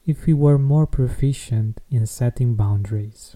if 0.06 0.26
we 0.26 0.34
were 0.34 0.58
more 0.58 0.88
proficient 0.88 1.82
in 1.90 2.06
setting 2.06 2.56
boundaries. 2.56 3.36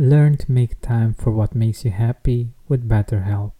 Learn 0.00 0.38
to 0.38 0.50
make 0.50 0.80
time 0.80 1.12
for 1.12 1.30
what 1.30 1.54
makes 1.54 1.84
you 1.84 1.90
happy 1.90 2.54
with 2.68 2.88
BetterHelp. 2.88 3.52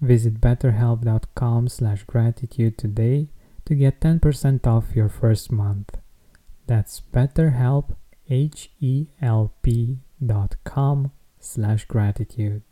Visit 0.00 0.40
betterhelp.com 0.40 1.68
slash 1.68 2.02
gratitude 2.02 2.76
today 2.76 3.28
to 3.66 3.76
get 3.76 4.00
10% 4.00 4.66
off 4.66 4.96
your 4.96 5.08
first 5.08 5.52
month. 5.52 5.96
That's 6.66 7.02
betterhelp, 7.14 7.94
H-E-L-P 8.28 9.98
dot 10.26 10.56
com 10.64 11.12
slash 11.38 11.84
gratitude. 11.84 12.62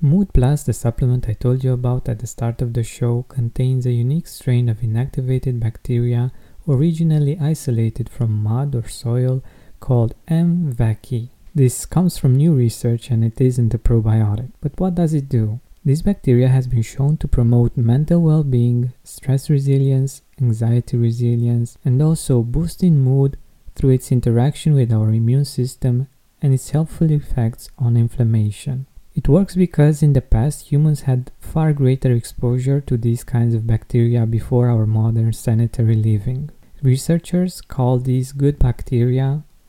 Mood 0.00 0.32
Plus, 0.32 0.62
the 0.62 0.72
supplement 0.72 1.28
I 1.28 1.34
told 1.34 1.62
you 1.62 1.74
about 1.74 2.08
at 2.08 2.20
the 2.20 2.26
start 2.26 2.62
of 2.62 2.72
the 2.72 2.82
show, 2.82 3.26
contains 3.28 3.84
a 3.84 3.92
unique 3.92 4.26
strain 4.26 4.70
of 4.70 4.78
inactivated 4.78 5.60
bacteria 5.60 6.32
originally 6.66 7.38
isolated 7.38 8.08
from 8.08 8.42
mud 8.42 8.74
or 8.74 8.88
soil 8.88 9.44
called 9.80 10.14
M. 10.26 10.72
vaccae. 10.72 11.28
This 11.56 11.86
comes 11.86 12.18
from 12.18 12.34
new 12.34 12.52
research 12.52 13.10
and 13.10 13.24
it 13.24 13.40
isn't 13.40 13.74
a 13.74 13.78
probiotic. 13.78 14.50
But 14.60 14.80
what 14.80 14.96
does 14.96 15.14
it 15.14 15.28
do? 15.28 15.60
This 15.84 16.02
bacteria 16.02 16.48
has 16.48 16.66
been 16.66 16.82
shown 16.82 17.16
to 17.18 17.28
promote 17.28 17.76
mental 17.76 18.20
well 18.20 18.42
being, 18.42 18.92
stress 19.04 19.48
resilience, 19.48 20.22
anxiety 20.40 20.96
resilience, 20.96 21.78
and 21.84 22.02
also 22.02 22.42
boosting 22.42 22.98
mood 22.98 23.36
through 23.76 23.90
its 23.90 24.10
interaction 24.10 24.74
with 24.74 24.92
our 24.92 25.10
immune 25.10 25.44
system 25.44 26.08
and 26.42 26.52
its 26.52 26.70
helpful 26.70 27.10
effects 27.12 27.68
on 27.78 27.96
inflammation. 27.96 28.86
It 29.14 29.28
works 29.28 29.54
because 29.54 30.02
in 30.02 30.12
the 30.12 30.22
past 30.22 30.72
humans 30.72 31.02
had 31.02 31.30
far 31.38 31.72
greater 31.72 32.10
exposure 32.10 32.80
to 32.80 32.96
these 32.96 33.22
kinds 33.22 33.54
of 33.54 33.66
bacteria 33.66 34.26
before 34.26 34.68
our 34.68 34.86
modern 34.86 35.32
sanitary 35.32 35.94
living. 35.94 36.50
Researchers 36.82 37.60
call 37.60 37.98
these 37.98 38.32
good 38.32 38.58
bacteria 38.58 39.44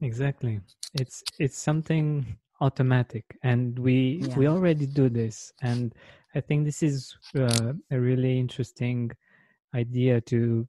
Exactly. 0.00 0.60
It's 0.94 1.24
it's 1.38 1.58
something 1.58 2.36
automatic 2.60 3.24
and 3.42 3.78
we 3.78 4.22
Yeah. 4.28 4.38
we 4.38 4.46
already 4.48 4.86
do 4.86 5.08
this 5.08 5.52
and 5.60 5.94
I 6.34 6.40
think 6.40 6.64
this 6.64 6.82
is 6.82 7.14
uh, 7.34 7.72
a 7.90 8.00
really 8.00 8.38
interesting 8.38 9.10
idea 9.74 10.20
to 10.22 10.66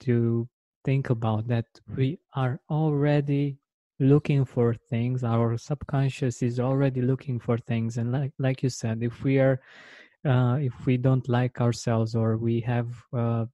to 0.00 0.48
think 0.84 1.10
about 1.10 1.46
that 1.48 1.66
we 1.96 2.18
are 2.34 2.60
already 2.70 3.58
looking 4.00 4.44
for 4.44 4.74
things 4.74 5.24
our 5.24 5.58
subconscious 5.58 6.42
is 6.42 6.60
already 6.60 7.02
looking 7.02 7.38
for 7.40 7.58
things 7.58 7.98
and 7.98 8.12
like 8.12 8.32
like 8.38 8.62
you 8.62 8.70
said 8.70 9.02
if 9.02 9.22
we 9.24 9.38
are 9.38 9.60
uh, 10.24 10.56
if 10.60 10.86
we 10.86 10.96
don't 10.96 11.28
like 11.28 11.60
ourselves 11.60 12.14
or 12.14 12.36
we 12.36 12.60
have 12.60 12.88
uh, 13.12 13.44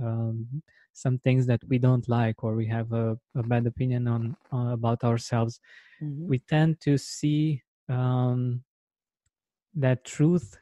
um, 0.00 0.62
some 1.04 1.16
things 1.18 1.46
that 1.46 1.62
we 1.70 1.78
don't 1.86 2.08
like 2.08 2.38
or 2.44 2.54
we 2.54 2.66
have 2.76 2.92
a, 2.92 3.06
a 3.34 3.42
bad 3.52 3.64
opinion 3.66 4.02
on 4.14 4.22
uh, 4.52 4.72
about 4.78 5.00
ourselves 5.10 5.54
Mhm. 6.02 6.26
we 6.32 6.38
tend 6.54 6.80
to 6.86 6.92
see 6.98 7.62
um, 7.88 8.62
that 9.74 10.04
truth 10.04 10.58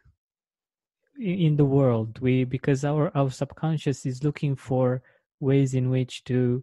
in 1.19 1.57
the 1.57 1.65
world. 1.65 2.19
We 2.21 2.45
because 2.45 2.85
our 2.85 3.11
our 3.17 3.31
subconscious 3.31 4.07
is 4.07 4.25
looking 4.25 4.57
for 4.57 5.03
ways 5.41 5.75
in 5.75 5.91
which 5.91 6.25
to 6.25 6.63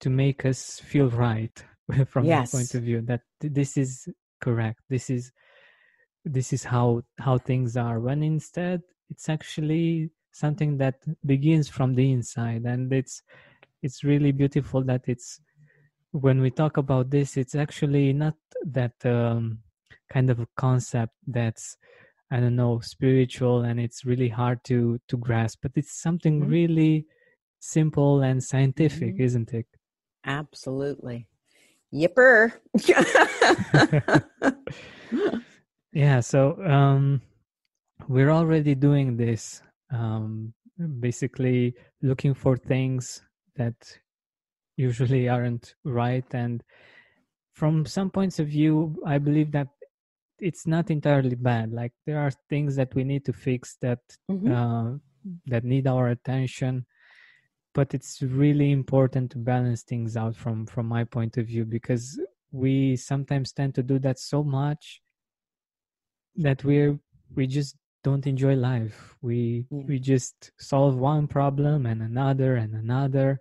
to 0.00 0.10
make 0.10 0.44
us 0.44 0.80
feel 0.80 1.08
right 1.10 1.64
from 2.12 2.26
that 2.28 2.50
point 2.50 2.74
of 2.74 2.82
view 2.82 3.00
that 3.02 3.22
this 3.40 3.76
is 3.76 4.08
correct. 4.40 4.80
This 4.88 5.10
is 5.10 5.32
this 6.24 6.52
is 6.52 6.64
how 6.64 7.02
how 7.18 7.38
things 7.38 7.76
are. 7.76 8.00
When 8.00 8.22
instead 8.22 8.82
it's 9.10 9.28
actually 9.28 10.10
something 10.34 10.76
that 10.78 10.96
begins 11.24 11.68
from 11.68 11.94
the 11.94 12.10
inside 12.12 12.64
and 12.64 12.92
it's 12.92 13.22
it's 13.82 14.02
really 14.04 14.32
beautiful 14.32 14.82
that 14.82 15.02
it's 15.06 15.40
when 16.12 16.40
we 16.40 16.50
talk 16.50 16.76
about 16.76 17.10
this 17.10 17.36
it's 17.36 17.54
actually 17.54 18.12
not 18.12 18.34
that 18.64 18.92
um, 19.04 19.58
kind 20.12 20.30
of 20.30 20.40
a 20.40 20.48
concept 20.56 21.12
that's 21.26 21.76
i 22.30 22.38
don't 22.40 22.56
know 22.56 22.80
spiritual 22.80 23.62
and 23.62 23.80
it's 23.80 24.04
really 24.04 24.28
hard 24.28 24.62
to 24.64 24.98
to 25.08 25.16
grasp 25.16 25.60
but 25.62 25.72
it's 25.76 26.00
something 26.02 26.40
Mhm. 26.42 26.50
really 26.50 27.06
simple 27.60 28.22
and 28.22 28.42
scientific 28.42 29.14
Mhm. 29.16 29.20
isn't 29.20 29.52
it 29.54 29.66
Absolutely. 30.26 31.28
Yipper. 31.92 32.52
yeah 35.92 36.20
so 36.20 36.56
um 36.66 37.20
we're 38.08 38.30
already 38.30 38.74
doing 38.74 39.16
this 39.16 39.62
um 39.90 40.52
basically 41.00 41.74
looking 42.02 42.34
for 42.34 42.56
things 42.56 43.22
that 43.56 43.74
usually 44.76 45.28
aren't 45.28 45.74
right 45.84 46.24
and 46.34 46.62
from 47.52 47.86
some 47.86 48.10
points 48.10 48.38
of 48.38 48.48
view 48.48 48.96
i 49.06 49.18
believe 49.18 49.52
that 49.52 49.68
it's 50.40 50.66
not 50.66 50.90
entirely 50.90 51.36
bad 51.36 51.72
like 51.72 51.92
there 52.06 52.18
are 52.18 52.32
things 52.48 52.74
that 52.76 52.92
we 52.94 53.04
need 53.04 53.24
to 53.24 53.32
fix 53.32 53.76
that 53.80 54.00
Mhm. 54.30 54.50
uh, 54.50 54.98
that 55.46 55.64
need 55.64 55.86
our 55.86 56.08
attention 56.08 56.84
but 57.74 57.94
it's 57.94 58.22
really 58.22 58.70
important 58.70 59.30
to 59.32 59.38
balance 59.38 59.82
things 59.82 60.16
out 60.16 60.36
from 60.36 60.66
from 60.66 60.86
my 60.86 61.04
point 61.04 61.36
of 61.36 61.46
view 61.46 61.64
because 61.64 62.20
we 62.52 62.96
sometimes 62.96 63.52
tend 63.52 63.74
to 63.74 63.82
do 63.82 63.98
that 63.98 64.18
so 64.18 64.42
much 64.44 65.00
that 66.36 66.64
we're 66.64 66.98
we 67.34 67.46
just 67.46 67.76
don't 68.04 68.26
enjoy 68.26 68.54
life 68.54 69.16
we 69.22 69.66
Yeah. 69.70 69.84
we 69.88 69.98
just 69.98 70.52
solve 70.58 70.96
one 70.96 71.26
problem 71.26 71.86
and 71.86 72.02
another 72.02 72.56
and 72.56 72.74
another 72.74 73.40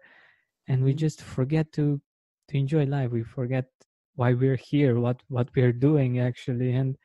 and 0.67 0.83
we 0.83 0.93
Mhm. 0.93 0.97
just 1.05 1.21
forget 1.21 1.71
to 1.73 2.01
to 2.49 2.57
enjoy 2.57 2.85
life 2.85 3.11
we 3.11 3.23
forget 3.23 3.67
why 4.15 4.33
we're 4.33 4.57
here 4.71 4.99
what 4.99 5.21
what 5.29 5.49
we're 5.55 5.73
doing 5.89 6.19
actually 6.19 6.71
and 6.73 6.97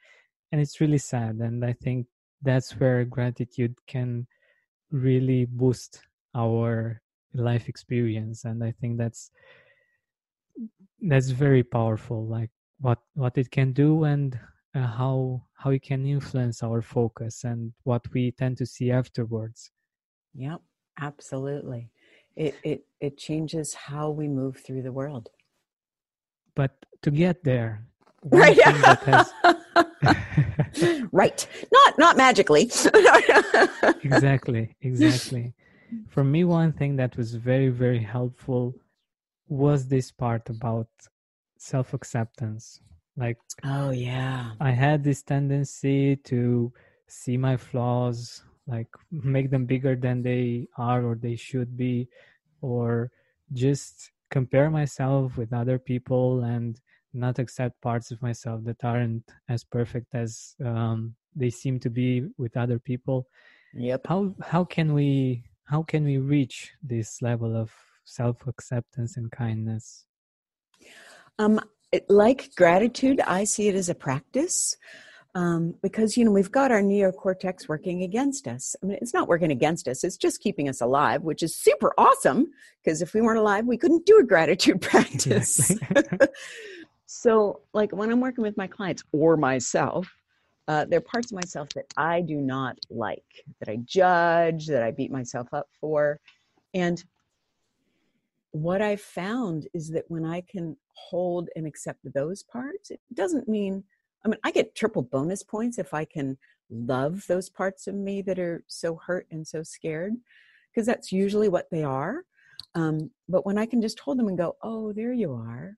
and 0.53 0.61
it's 0.61 0.81
really 0.81 0.99
sad 0.99 1.37
and 1.41 1.65
i 1.65 1.73
think 1.73 2.07
that's 2.43 2.73
where 2.81 3.05
gratitude 3.05 3.75
can 3.87 4.27
really 4.91 5.45
boost 5.45 6.03
our 6.35 7.01
life 7.35 7.69
experience 7.69 8.45
and 8.45 8.63
i 8.65 8.73
think 8.81 8.99
that's 8.99 9.31
that's 11.03 11.31
very 11.31 11.63
powerful 11.63 12.27
like 12.27 12.51
what 12.81 12.99
what 13.15 13.37
it 13.39 13.51
can 13.51 13.73
do 13.73 14.05
and 14.05 14.39
uh, 14.75 14.87
how 14.87 15.43
how 15.55 15.71
it 15.71 15.83
can 15.83 16.05
influence 16.07 16.63
our 16.63 16.83
focus 16.83 17.45
and 17.45 17.73
what 17.85 18.03
we 18.13 18.33
tend 18.33 18.57
to 18.57 18.67
see 18.67 18.91
afterwards 18.91 19.71
Yep, 20.35 20.61
absolutely. 21.01 21.91
It 22.37 22.55
it 22.63 22.85
it 23.01 23.19
changes 23.19 23.75
how 23.75 24.11
we 24.11 24.29
move 24.29 24.57
through 24.59 24.83
the 24.83 24.93
world. 24.93 25.31
but 26.55 26.73
to 27.03 27.11
get 27.11 27.45
there 27.45 27.85
Right. 28.25 28.59
has 29.05 29.35
right. 31.13 31.47
Not 31.73 31.99
not 31.99 32.17
magically. 32.17 32.65
exactly 34.03 34.77
exactly 34.81 35.55
for 36.09 36.25
me 36.25 36.45
one 36.45 36.73
thing 36.73 36.97
that 36.97 37.17
was 37.17 37.35
very 37.35 37.69
very 37.69 38.03
helpful 38.03 38.75
was 39.49 39.89
this 39.89 40.11
part 40.11 40.49
about 40.51 40.89
self-acceptance 41.59 42.81
like 43.19 43.37
oh 43.65 43.91
yeah. 43.91 44.53
i 44.61 44.71
had 44.71 45.03
this 45.03 45.23
tendency 45.23 46.17
to 46.17 46.73
see 47.09 47.37
my 47.37 47.57
flaws 47.57 48.45
like 48.67 48.87
make 49.11 49.51
them 49.51 49.67
bigger 49.67 49.97
than 49.97 50.23
they 50.23 50.67
are 50.77 51.05
or 51.05 51.15
they 51.17 51.37
should 51.37 51.77
be 51.77 52.09
or 52.61 53.11
just 53.53 54.13
compare 54.31 54.71
myself 54.71 55.37
with 55.37 55.53
other 55.53 55.79
people 55.79 56.45
and 56.45 56.81
not 57.15 57.39
accept 57.39 57.81
parts 57.81 58.11
of 58.11 58.21
myself 58.23 58.63
that 58.65 58.85
aren't 58.85 59.25
as 59.49 59.65
perfect 59.65 60.15
as 60.15 60.55
um, 60.65 61.15
they 61.35 61.49
seem 61.51 61.81
to 61.81 61.91
be 61.91 62.29
with 62.37 62.57
other 62.57 62.79
people 62.79 63.27
Yep. 63.75 64.07
how 64.07 64.35
how 64.43 64.65
can 64.65 64.95
we 64.95 65.45
how 65.65 65.83
can 65.83 66.05
we 66.05 66.19
reach 66.19 66.73
this 66.83 67.21
level 67.21 67.57
of 67.57 67.71
self-acceptance 68.05 69.17
and 69.17 69.31
kindness 69.31 70.07
um, 71.39 71.61
it, 71.93 72.09
like 72.09 72.55
gratitude 72.57 73.21
i 73.21 73.45
see 73.45 73.69
it 73.69 73.75
as 73.75 73.89
a 73.89 73.95
practice 73.95 74.77
um, 75.35 75.75
because 75.83 76.17
you 76.17 76.25
know 76.25 76.33
we've 76.33 76.51
got 76.51 76.73
our 76.73 76.83
neocortex 76.83 77.69
working 77.69 78.03
against 78.03 78.49
us. 78.49 78.75
I 78.83 78.87
mean, 78.87 78.99
it's 79.01 79.15
not 79.15 79.29
working 79.29 79.53
against 79.53 79.87
us; 79.87 80.03
it's 80.03 80.17
just 80.17 80.41
keeping 80.41 80.69
us 80.69 80.81
alive, 80.81 81.23
which 81.23 81.43
is 81.43 81.55
super 81.55 81.93
awesome. 81.99 82.51
Because 82.83 83.03
if 83.03 83.15
we 83.15 83.21
weren't 83.21 83.39
alive, 83.39 83.67
we 83.67 83.77
couldn't 83.77 84.07
do 84.07 84.19
a 84.19 84.25
gratitude 84.25 84.81
practice. 84.91 85.73
so, 87.07 87.61
like 87.73 87.93
when 87.93 88.11
I'm 88.11 88.21
working 88.21 88.43
with 88.43 88.57
my 88.57 88.67
clients 88.67 89.05
or 89.13 89.37
myself, 89.37 90.13
uh, 90.67 90.87
there 90.87 90.99
are 90.99 91.03
parts 91.03 91.31
of 91.31 91.37
myself 91.37 91.69
that 91.75 91.87
I 91.97 92.21
do 92.21 92.37
not 92.37 92.79
like, 92.91 93.45
that 93.61 93.71
I 93.71 93.77
judge, 93.85 94.67
that 94.67 94.83
I 94.83 94.91
beat 94.91 95.13
myself 95.13 95.49
up 95.53 95.69
for, 95.81 96.19
and 96.75 97.03
what 98.53 98.81
I've 98.81 99.01
found 99.01 99.69
is 99.75 99.91
that 99.91 100.07
when 100.09 100.25
I 100.25 100.41
can 100.41 100.77
hold 101.11 101.49
and 101.57 101.67
accept 101.67 102.01
those 102.13 102.43
parts, 102.43 102.91
it 102.91 103.01
doesn't 103.15 103.49
mean 103.49 103.85
I 104.25 104.29
mean, 104.29 104.41
I 104.45 104.51
get 104.51 104.75
triple 104.75 105.03
bonus 105.03 105.43
points 105.43 105.79
if 105.79 105.95
I 105.95 106.05
can 106.05 106.39
love 106.71 107.25
those 107.29 107.49
parts 107.49 107.87
of 107.87 107.95
me 107.95 108.21
that 108.23 108.39
are 108.39 108.65
so 108.67 108.97
hurt 108.97 109.27
and 109.31 109.47
so 109.47 109.63
scared, 109.63 110.15
because 110.71 110.87
that's 110.87 111.13
usually 111.13 111.49
what 111.49 111.71
they 111.71 111.85
are. 111.85 112.25
Um, 112.75 113.11
but 113.29 113.47
when 113.47 113.59
I 113.59 113.67
can 113.67 113.81
just 113.81 114.01
hold 114.01 114.19
them 114.19 114.29
and 114.29 114.37
go, 114.37 114.57
"Oh, 114.63 114.93
there 114.93 115.13
you 115.13 115.33
are. 115.35 115.77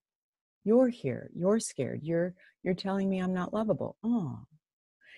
You're 0.65 0.89
here. 0.89 1.31
You're 1.35 1.61
scared. 1.61 2.03
You're 2.03 2.35
you're 2.63 2.75
telling 2.75 3.09
me 3.09 3.19
I'm 3.19 3.35
not 3.35 3.55
lovable." 3.55 3.97
Oh, 4.03 4.41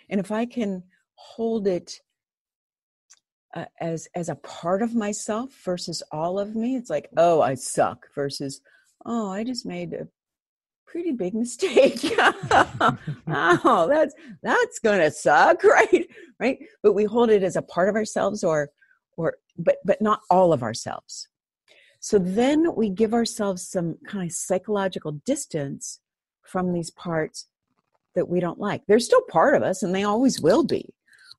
and 0.09 0.21
if 0.21 0.31
I 0.33 0.45
can 0.45 0.83
hold 1.15 1.67
it 1.67 2.01
uh, 3.55 3.67
as 3.81 4.09
as 4.15 4.29
a 4.29 4.35
part 4.37 4.83
of 4.83 4.95
myself 4.95 5.53
versus 5.65 6.03
all 6.11 6.39
of 6.39 6.57
me, 6.57 6.77
it's 6.77 6.91
like, 6.91 7.09
"Oh, 7.17 7.41
I 7.41 7.55
suck," 7.55 8.09
versus, 8.15 8.61
"Oh, 9.05 9.31
I 9.31 9.45
just 9.45 9.67
made 9.67 9.93
a 9.93 10.09
pretty 10.93 11.13
big 11.13 11.35
mistake. 11.45 12.01
oh, 12.19 13.87
that's 13.89 14.15
that's 14.43 14.79
gonna 14.79 15.11
suck, 15.11 15.65
right? 15.65 16.07
Right. 16.39 16.59
But 16.83 16.93
we 16.93 17.05
hold 17.05 17.31
it 17.31 17.43
as 17.43 17.57
a 17.57 17.63
part 17.63 17.89
of 17.89 17.95
ourselves 17.95 18.45
or 18.45 18.71
or 19.17 19.35
but 19.59 19.77
but 19.85 20.01
not 20.01 20.21
all 20.31 20.53
of 20.53 20.63
ourselves. 20.63 21.29
So 22.01 22.19
then 22.19 22.75
we 22.75 22.91
give 22.91 23.15
ourselves 23.15 23.67
some 23.67 23.97
kind 24.07 24.29
of 24.29 24.33
psychological 24.35 25.13
distance 25.25 26.01
from 26.43 26.73
these 26.73 26.91
parts 26.91 27.47
that 28.17 28.29
we 28.29 28.41
don't 28.41 28.59
like. 28.59 28.83
They're 28.87 28.99
still 28.99 29.23
part 29.31 29.55
of 29.55 29.63
us 29.63 29.83
and 29.83 29.95
they 29.95 30.03
always 30.03 30.41
will 30.41 30.65
be. 30.65 30.93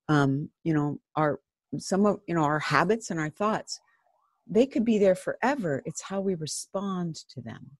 Um, 0.07 0.49
you 0.63 0.73
know, 0.73 0.99
our 1.15 1.39
some 1.77 2.05
of 2.05 2.19
you 2.27 2.35
know 2.35 2.43
our 2.43 2.59
habits 2.59 3.09
and 3.09 3.19
our 3.19 3.29
thoughts 3.29 3.79
they 4.47 4.65
could 4.65 4.85
be 4.85 4.97
there 4.97 5.15
forever 5.15 5.81
it's 5.85 6.01
how 6.01 6.19
we 6.19 6.35
respond 6.35 7.15
to 7.29 7.41
them 7.41 7.71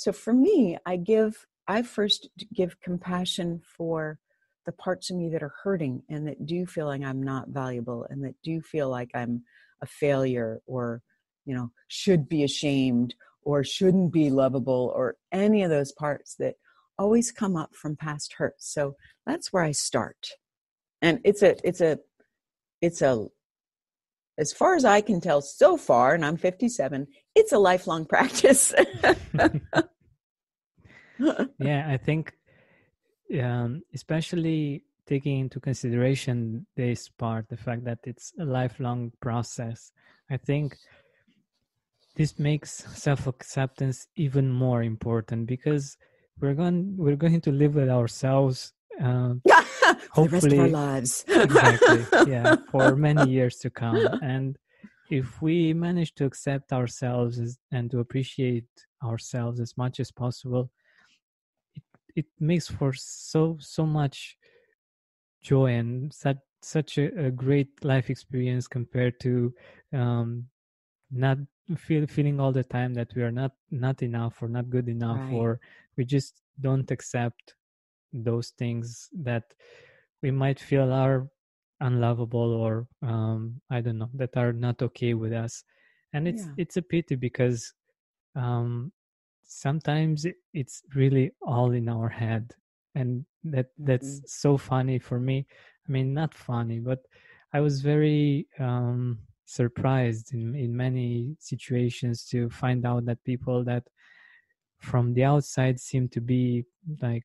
so 0.00 0.12
for 0.12 0.32
me, 0.32 0.78
I 0.86 0.96
give, 0.96 1.46
I 1.68 1.82
first 1.82 2.30
give 2.54 2.80
compassion 2.80 3.60
for 3.76 4.18
the 4.64 4.72
parts 4.72 5.10
of 5.10 5.16
me 5.16 5.28
that 5.28 5.42
are 5.42 5.52
hurting 5.62 6.02
and 6.08 6.26
that 6.26 6.46
do 6.46 6.64
feel 6.64 6.86
like 6.86 7.02
I'm 7.02 7.22
not 7.22 7.48
valuable 7.48 8.06
and 8.08 8.24
that 8.24 8.34
do 8.42 8.62
feel 8.62 8.88
like 8.88 9.10
I'm 9.14 9.42
a 9.82 9.86
failure 9.86 10.60
or, 10.66 11.02
you 11.44 11.54
know, 11.54 11.70
should 11.88 12.30
be 12.30 12.44
ashamed 12.44 13.14
or 13.42 13.64
shouldn't 13.64 14.12
be 14.12 14.30
lovable 14.30 14.90
or 14.96 15.16
any 15.32 15.62
of 15.62 15.70
those 15.70 15.92
parts 15.92 16.34
that 16.36 16.54
always 16.98 17.30
come 17.30 17.56
up 17.56 17.74
from 17.74 17.94
past 17.96 18.34
hurts. 18.34 18.72
So 18.72 18.96
that's 19.26 19.52
where 19.52 19.64
I 19.64 19.72
start. 19.72 20.28
And 21.02 21.20
it's 21.24 21.42
a, 21.42 21.56
it's 21.62 21.82
a, 21.82 21.98
it's 22.80 23.02
a, 23.02 23.26
as 24.40 24.52
far 24.52 24.74
as 24.74 24.84
I 24.86 25.02
can 25.02 25.20
tell 25.20 25.42
so 25.42 25.76
far, 25.76 26.14
and 26.14 26.24
I'm 26.24 26.38
57, 26.38 27.06
it's 27.34 27.52
a 27.52 27.58
lifelong 27.58 28.06
practice. 28.14 28.72
yeah, 31.58 31.86
I 31.88 31.98
think, 31.98 32.32
um, 33.40 33.82
especially 33.94 34.84
taking 35.06 35.40
into 35.40 35.60
consideration 35.60 36.66
this 36.74 37.08
part, 37.08 37.48
the 37.50 37.56
fact 37.56 37.84
that 37.84 37.98
it's 38.04 38.32
a 38.40 38.44
lifelong 38.44 39.12
process, 39.20 39.92
I 40.30 40.38
think 40.38 40.76
this 42.16 42.38
makes 42.38 42.84
self 42.94 43.26
acceptance 43.26 44.06
even 44.16 44.50
more 44.50 44.82
important 44.82 45.46
because 45.46 45.96
we're 46.40 46.54
going 46.54 46.96
we're 46.96 47.16
going 47.16 47.40
to 47.42 47.52
live 47.52 47.74
with 47.74 47.90
ourselves 47.90 48.72
uh, 49.02 49.34
hopefully 50.10 50.28
the 50.28 50.34
rest 50.34 50.52
of 50.52 50.58
our 50.58 50.68
lives 50.68 51.24
exactly 51.28 52.32
yeah 52.32 52.56
for 52.70 52.96
many 52.96 53.30
years 53.30 53.56
to 53.56 53.70
come 53.70 53.96
and 54.22 54.58
if 55.10 55.42
we 55.42 55.74
manage 55.74 56.14
to 56.14 56.24
accept 56.24 56.72
ourselves 56.72 57.58
and 57.72 57.90
to 57.90 57.98
appreciate 57.98 58.68
ourselves 59.02 59.60
as 59.60 59.76
much 59.76 59.98
as 60.00 60.10
possible 60.10 60.70
it, 61.74 61.82
it 62.16 62.26
makes 62.38 62.68
for 62.68 62.92
so 62.92 63.56
so 63.60 63.84
much 63.84 64.36
joy 65.42 65.72
and 65.72 66.12
such 66.12 66.38
such 66.62 66.98
a, 66.98 67.26
a 67.26 67.30
great 67.30 67.70
life 67.84 68.10
experience 68.10 68.68
compared 68.68 69.18
to 69.20 69.52
um, 69.94 70.44
not 71.10 71.38
feel 71.76 72.06
feeling 72.06 72.40
all 72.40 72.52
the 72.52 72.64
time 72.64 72.94
that 72.94 73.08
we 73.14 73.22
are 73.22 73.30
not 73.30 73.52
not 73.70 74.02
enough 74.02 74.42
or 74.42 74.48
not 74.48 74.68
good 74.70 74.88
enough 74.88 75.18
right. 75.18 75.32
or 75.32 75.60
we 75.96 76.04
just 76.04 76.42
don't 76.60 76.90
accept 76.90 77.54
those 78.12 78.50
things 78.50 79.08
that 79.22 79.44
we 80.22 80.30
might 80.30 80.60
feel 80.60 80.92
are 80.92 81.28
unlovable 81.80 82.52
or 82.52 82.86
um, 83.02 83.60
I 83.70 83.80
don't 83.80 83.98
know 83.98 84.10
that 84.14 84.36
are 84.36 84.52
not 84.52 84.82
okay 84.82 85.14
with 85.14 85.32
us, 85.32 85.64
and 86.12 86.28
it's 86.28 86.44
yeah. 86.44 86.52
it's 86.58 86.76
a 86.76 86.82
pity 86.82 87.14
because 87.16 87.72
um, 88.36 88.92
sometimes 89.44 90.26
it's 90.52 90.82
really 90.94 91.32
all 91.42 91.72
in 91.72 91.88
our 91.88 92.08
head, 92.08 92.54
and 92.94 93.24
that 93.44 93.68
that's 93.78 94.16
mm-hmm. 94.16 94.26
so 94.26 94.56
funny 94.56 94.98
for 94.98 95.18
me. 95.18 95.46
I 95.88 95.92
mean, 95.92 96.14
not 96.14 96.34
funny, 96.34 96.78
but 96.78 97.00
I 97.52 97.60
was 97.60 97.80
very 97.80 98.46
um, 98.58 99.18
surprised 99.46 100.34
in 100.34 100.54
in 100.54 100.76
many 100.76 101.36
situations 101.38 102.24
to 102.26 102.50
find 102.50 102.84
out 102.86 103.06
that 103.06 103.24
people 103.24 103.64
that 103.64 103.84
from 104.80 105.12
the 105.14 105.24
outside 105.24 105.78
seem 105.78 106.08
to 106.08 106.20
be 106.20 106.64
like 107.02 107.24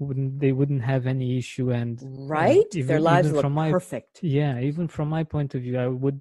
wouldn't 0.00 0.40
they 0.40 0.52
wouldn't 0.52 0.82
have 0.82 1.06
any 1.06 1.36
issue 1.36 1.70
and 1.70 2.00
right 2.28 2.64
even, 2.74 2.86
their 2.88 3.00
lives 3.00 3.30
look 3.30 3.48
my, 3.50 3.70
perfect 3.70 4.22
yeah 4.22 4.58
even 4.58 4.88
from 4.88 5.08
my 5.08 5.22
point 5.22 5.54
of 5.54 5.60
view 5.60 5.78
i 5.78 5.86
would 5.86 6.20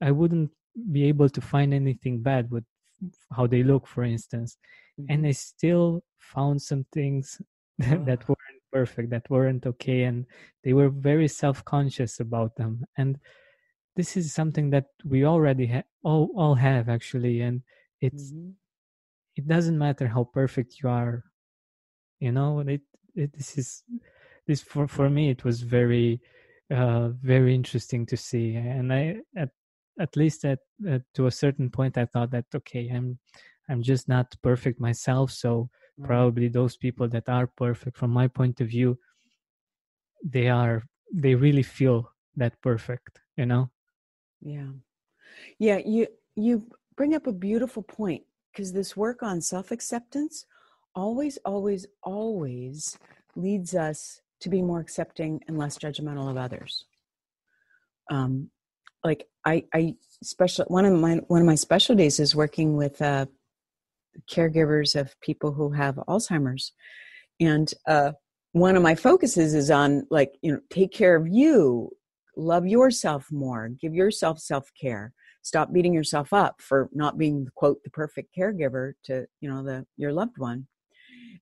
i 0.00 0.10
wouldn't 0.10 0.50
be 0.92 1.04
able 1.04 1.28
to 1.28 1.40
find 1.40 1.74
anything 1.74 2.22
bad 2.22 2.48
with 2.50 2.64
how 3.32 3.46
they 3.46 3.64
look 3.64 3.86
for 3.86 4.04
instance 4.04 4.56
mm-hmm. 4.98 5.12
and 5.12 5.26
i 5.26 5.32
still 5.32 6.02
found 6.18 6.62
some 6.62 6.86
things 6.92 7.42
that, 7.78 7.98
oh. 7.98 8.04
that 8.04 8.28
weren't 8.28 8.62
perfect 8.72 9.10
that 9.10 9.28
weren't 9.28 9.66
okay 9.66 10.04
and 10.04 10.24
they 10.62 10.72
were 10.72 10.90
very 10.90 11.26
self-conscious 11.26 12.20
about 12.20 12.54
them 12.54 12.84
and 12.96 13.18
this 13.96 14.16
is 14.16 14.32
something 14.32 14.70
that 14.70 14.86
we 15.04 15.24
already 15.24 15.66
ha- 15.66 15.82
all, 16.04 16.30
all 16.36 16.54
have 16.54 16.88
actually 16.88 17.40
and 17.40 17.62
it's 18.00 18.30
mm-hmm. 18.30 18.50
it 19.34 19.48
doesn't 19.48 19.76
matter 19.76 20.06
how 20.06 20.22
perfect 20.22 20.80
you 20.80 20.88
are 20.88 21.24
you 22.20 22.32
know 22.32 22.60
it, 22.60 22.82
it 23.14 23.32
this 23.32 23.58
is 23.58 23.82
this 24.46 24.60
for 24.62 24.86
for 24.86 25.10
me 25.10 25.30
it 25.30 25.44
was 25.44 25.62
very 25.62 26.20
uh 26.70 27.08
very 27.22 27.54
interesting 27.54 28.06
to 28.06 28.16
see. 28.16 28.54
And 28.54 28.92
i 28.92 29.16
at 29.36 29.50
at 29.98 30.16
least 30.16 30.44
at, 30.44 30.60
at 30.88 31.02
to 31.14 31.26
a 31.26 31.30
certain 31.30 31.68
point 31.70 31.98
i 31.98 32.06
thought 32.06 32.30
that 32.30 32.46
okay 32.54 32.88
i'm 32.88 33.18
i'm 33.68 33.82
just 33.82 34.08
not 34.08 34.34
perfect 34.42 34.80
myself. 34.80 35.32
So 35.32 35.68
mm. 35.98 36.06
probably 36.06 36.48
those 36.48 36.76
people 36.76 37.08
that 37.08 37.28
are 37.28 37.46
perfect 37.46 37.96
from 37.96 38.10
my 38.10 38.28
point 38.28 38.60
of 38.60 38.68
view 38.68 38.98
they 40.24 40.48
are 40.48 40.84
they 41.12 41.34
really 41.34 41.62
feel 41.64 42.12
that 42.36 42.60
perfect 42.62 43.20
you 43.36 43.46
know? 43.46 43.70
Yeah. 44.40 44.72
Yeah 45.58 45.78
you 45.84 46.06
you 46.36 46.66
bring 46.96 47.14
up 47.14 47.26
a 47.26 47.32
beautiful 47.32 47.82
point 47.82 48.22
because 48.52 48.72
this 48.72 48.96
work 48.96 49.22
on 49.22 49.40
self-acceptance 49.40 50.46
always, 50.94 51.38
always, 51.44 51.86
always 52.02 52.98
leads 53.36 53.74
us 53.74 54.20
to 54.40 54.48
be 54.48 54.62
more 54.62 54.80
accepting 54.80 55.40
and 55.46 55.58
less 55.58 55.78
judgmental 55.78 56.30
of 56.30 56.36
others. 56.36 56.84
Um, 58.10 58.50
like 59.04 59.26
I, 59.44 59.64
I 59.72 59.94
special 60.22 60.64
one 60.66 60.84
of 60.84 60.98
my 60.98 61.16
one 61.28 61.40
of 61.40 61.46
my 61.46 61.54
specialties 61.54 62.20
is 62.20 62.34
working 62.34 62.76
with 62.76 63.00
uh, 63.00 63.26
caregivers 64.30 64.98
of 64.98 65.18
people 65.20 65.52
who 65.52 65.70
have 65.70 65.94
Alzheimer's, 66.08 66.72
and 67.38 67.72
uh, 67.86 68.12
one 68.52 68.76
of 68.76 68.82
my 68.82 68.94
focuses 68.94 69.54
is 69.54 69.70
on 69.70 70.06
like 70.10 70.32
you 70.42 70.52
know 70.52 70.60
take 70.70 70.92
care 70.92 71.16
of 71.16 71.28
you, 71.28 71.90
love 72.36 72.66
yourself 72.66 73.26
more, 73.30 73.70
give 73.80 73.94
yourself 73.94 74.38
self 74.38 74.70
care, 74.78 75.14
stop 75.42 75.72
beating 75.72 75.94
yourself 75.94 76.32
up 76.32 76.60
for 76.60 76.90
not 76.92 77.16
being 77.16 77.46
quote 77.54 77.82
the 77.84 77.90
perfect 77.90 78.36
caregiver 78.36 78.92
to 79.04 79.26
you 79.40 79.48
know 79.48 79.62
the 79.62 79.86
your 79.96 80.12
loved 80.12 80.36
one 80.36 80.66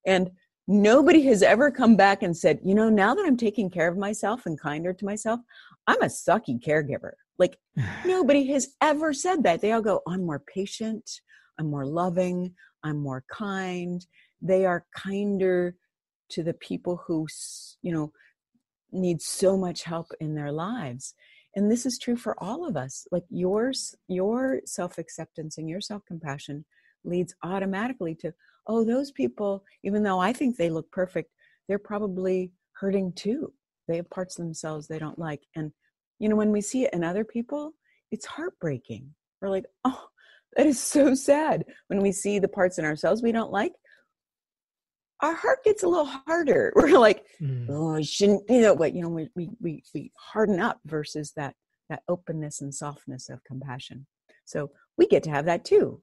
and 0.08 0.30
nobody 0.66 1.22
has 1.22 1.42
ever 1.42 1.70
come 1.70 1.94
back 1.94 2.22
and 2.22 2.34
said, 2.34 2.58
you 2.64 2.74
know, 2.74 2.88
now 2.88 3.14
that 3.14 3.26
I'm 3.26 3.36
taking 3.36 3.70
care 3.70 3.88
of 3.88 3.98
myself 3.98 4.46
and 4.46 4.58
kinder 4.58 4.94
to 4.94 5.04
myself, 5.04 5.40
I'm 5.86 6.00
a 6.02 6.06
sucky 6.06 6.58
caregiver. 6.58 7.12
Like 7.38 7.58
nobody 8.06 8.46
has 8.48 8.70
ever 8.80 9.12
said 9.12 9.42
that. 9.44 9.60
They 9.60 9.72
all 9.72 9.82
go, 9.82 10.00
I'm 10.08 10.24
more 10.24 10.40
patient, 10.40 11.20
I'm 11.58 11.70
more 11.70 11.86
loving, 11.86 12.54
I'm 12.82 12.98
more 12.98 13.22
kind. 13.30 14.04
They 14.40 14.64
are 14.64 14.86
kinder 14.96 15.76
to 16.30 16.42
the 16.42 16.54
people 16.54 17.02
who, 17.06 17.26
you 17.82 17.92
know, 17.92 18.12
need 18.90 19.20
so 19.20 19.56
much 19.58 19.82
help 19.82 20.06
in 20.20 20.34
their 20.34 20.52
lives. 20.52 21.14
And 21.54 21.70
this 21.70 21.84
is 21.84 21.98
true 21.98 22.16
for 22.16 22.42
all 22.42 22.66
of 22.66 22.76
us. 22.76 23.06
Like 23.12 23.24
yours, 23.28 23.94
your 24.06 24.60
self 24.64 24.96
acceptance 24.96 25.58
and 25.58 25.68
your 25.68 25.82
self 25.82 26.02
compassion 26.06 26.64
leads 27.04 27.34
automatically 27.42 28.14
to, 28.16 28.32
oh, 28.68 28.84
those 28.84 29.10
people, 29.10 29.64
even 29.82 30.02
though 30.02 30.18
I 30.18 30.32
think 30.32 30.56
they 30.56 30.70
look 30.70 30.90
perfect, 30.92 31.30
they're 31.66 31.78
probably 31.78 32.52
hurting 32.72 33.12
too. 33.14 33.52
They 33.88 33.96
have 33.96 34.10
parts 34.10 34.38
of 34.38 34.44
themselves 34.44 34.86
they 34.86 34.98
don't 34.98 35.18
like. 35.18 35.42
And, 35.56 35.72
you 36.18 36.28
know, 36.28 36.36
when 36.36 36.52
we 36.52 36.60
see 36.60 36.84
it 36.84 36.92
in 36.92 37.02
other 37.02 37.24
people, 37.24 37.72
it's 38.10 38.26
heartbreaking. 38.26 39.14
We're 39.40 39.48
like, 39.48 39.64
oh, 39.84 40.08
that 40.56 40.66
is 40.66 40.80
so 40.80 41.14
sad. 41.14 41.64
When 41.88 42.00
we 42.00 42.12
see 42.12 42.38
the 42.38 42.48
parts 42.48 42.78
in 42.78 42.84
ourselves 42.84 43.22
we 43.22 43.32
don't 43.32 43.52
like, 43.52 43.72
our 45.20 45.34
heart 45.34 45.64
gets 45.64 45.82
a 45.82 45.88
little 45.88 46.10
harder. 46.26 46.72
We're 46.76 46.98
like, 46.98 47.24
mm. 47.42 47.66
oh, 47.68 47.96
I 47.96 48.02
shouldn't, 48.02 48.48
you 48.48 48.60
know, 48.60 48.74
what, 48.74 48.94
you 48.94 49.02
know, 49.02 49.08
we, 49.08 49.28
we, 49.34 49.50
we, 49.60 49.82
we 49.92 50.12
harden 50.16 50.60
up 50.60 50.78
versus 50.84 51.32
that, 51.36 51.54
that 51.88 52.02
openness 52.08 52.60
and 52.60 52.72
softness 52.72 53.28
of 53.28 53.42
compassion. 53.42 54.06
So 54.44 54.70
we 54.96 55.06
get 55.06 55.24
to 55.24 55.30
have 55.30 55.44
that 55.46 55.64
too. 55.64 56.00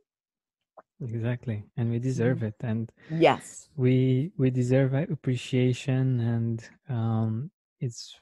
Exactly. 1.01 1.65
And 1.77 1.91
we 1.91 1.99
deserve 1.99 2.39
mm. 2.39 2.43
it. 2.43 2.55
And 2.61 2.91
yes, 3.11 3.69
we, 3.75 4.31
we 4.37 4.49
deserve 4.49 4.93
appreciation 4.93 6.19
and, 6.19 6.69
um, 6.89 7.51
it's, 7.79 8.15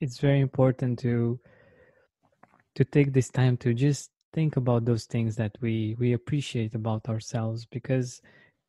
it's 0.00 0.18
very 0.18 0.40
important 0.40 0.98
to, 1.00 1.38
to 2.76 2.84
take 2.84 3.12
this 3.12 3.28
time 3.28 3.56
to 3.58 3.74
just 3.74 4.10
think 4.32 4.56
about 4.56 4.84
those 4.84 5.04
things 5.04 5.36
that 5.36 5.56
we, 5.60 5.96
we 5.98 6.12
appreciate 6.12 6.74
about 6.74 7.08
ourselves 7.08 7.66
because 7.66 8.20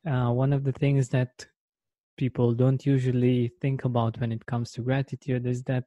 uh, 0.06 0.30
one 0.30 0.52
of 0.52 0.64
the 0.64 0.72
things 0.72 1.08
that 1.08 1.46
people 2.16 2.54
don't 2.54 2.86
usually 2.86 3.52
think 3.60 3.84
about 3.84 4.18
when 4.20 4.32
it 4.32 4.46
comes 4.46 4.72
to 4.72 4.80
gratitude 4.80 5.46
is 5.46 5.62
that 5.64 5.84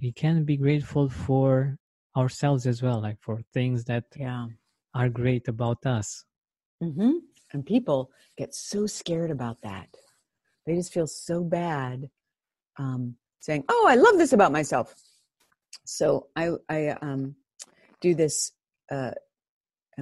we 0.00 0.12
can 0.12 0.44
be 0.44 0.56
grateful 0.56 1.08
for 1.08 1.78
ourselves 2.16 2.66
as 2.66 2.82
well, 2.82 3.00
like 3.00 3.18
for 3.20 3.40
things 3.52 3.84
that 3.84 4.04
yeah. 4.16 4.46
are 4.94 5.08
great 5.08 5.48
about 5.48 5.84
us. 5.86 6.24
Mm-hmm. 6.84 7.12
And 7.52 7.66
people 7.66 8.10
get 8.36 8.54
so 8.54 8.86
scared 8.86 9.30
about 9.30 9.60
that. 9.62 9.88
They 10.66 10.74
just 10.74 10.92
feel 10.92 11.06
so 11.06 11.44
bad 11.44 12.08
um, 12.78 13.16
saying, 13.40 13.64
"Oh, 13.68 13.86
I 13.88 13.94
love 13.94 14.18
this 14.18 14.32
about 14.32 14.52
myself." 14.52 14.94
So 15.84 16.28
I, 16.34 16.52
I 16.68 16.88
um, 16.88 17.36
do 18.00 18.14
this 18.14 18.52
uh, 18.90 19.12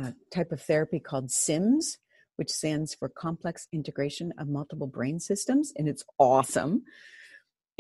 uh, 0.01 0.13
type 0.33 0.53
of 0.53 0.61
therapy 0.63 1.01
called 1.01 1.29
CIMBS, 1.29 1.99
which 2.37 2.51
stands 2.51 2.95
for 2.95 3.09
Complex 3.09 3.69
Integration 3.73 4.33
of 4.39 4.49
Multiple 4.49 4.87
Brain 4.87 5.21
Systems, 5.21 5.73
and 5.77 5.89
it's 5.89 6.05
awesome. 6.19 6.85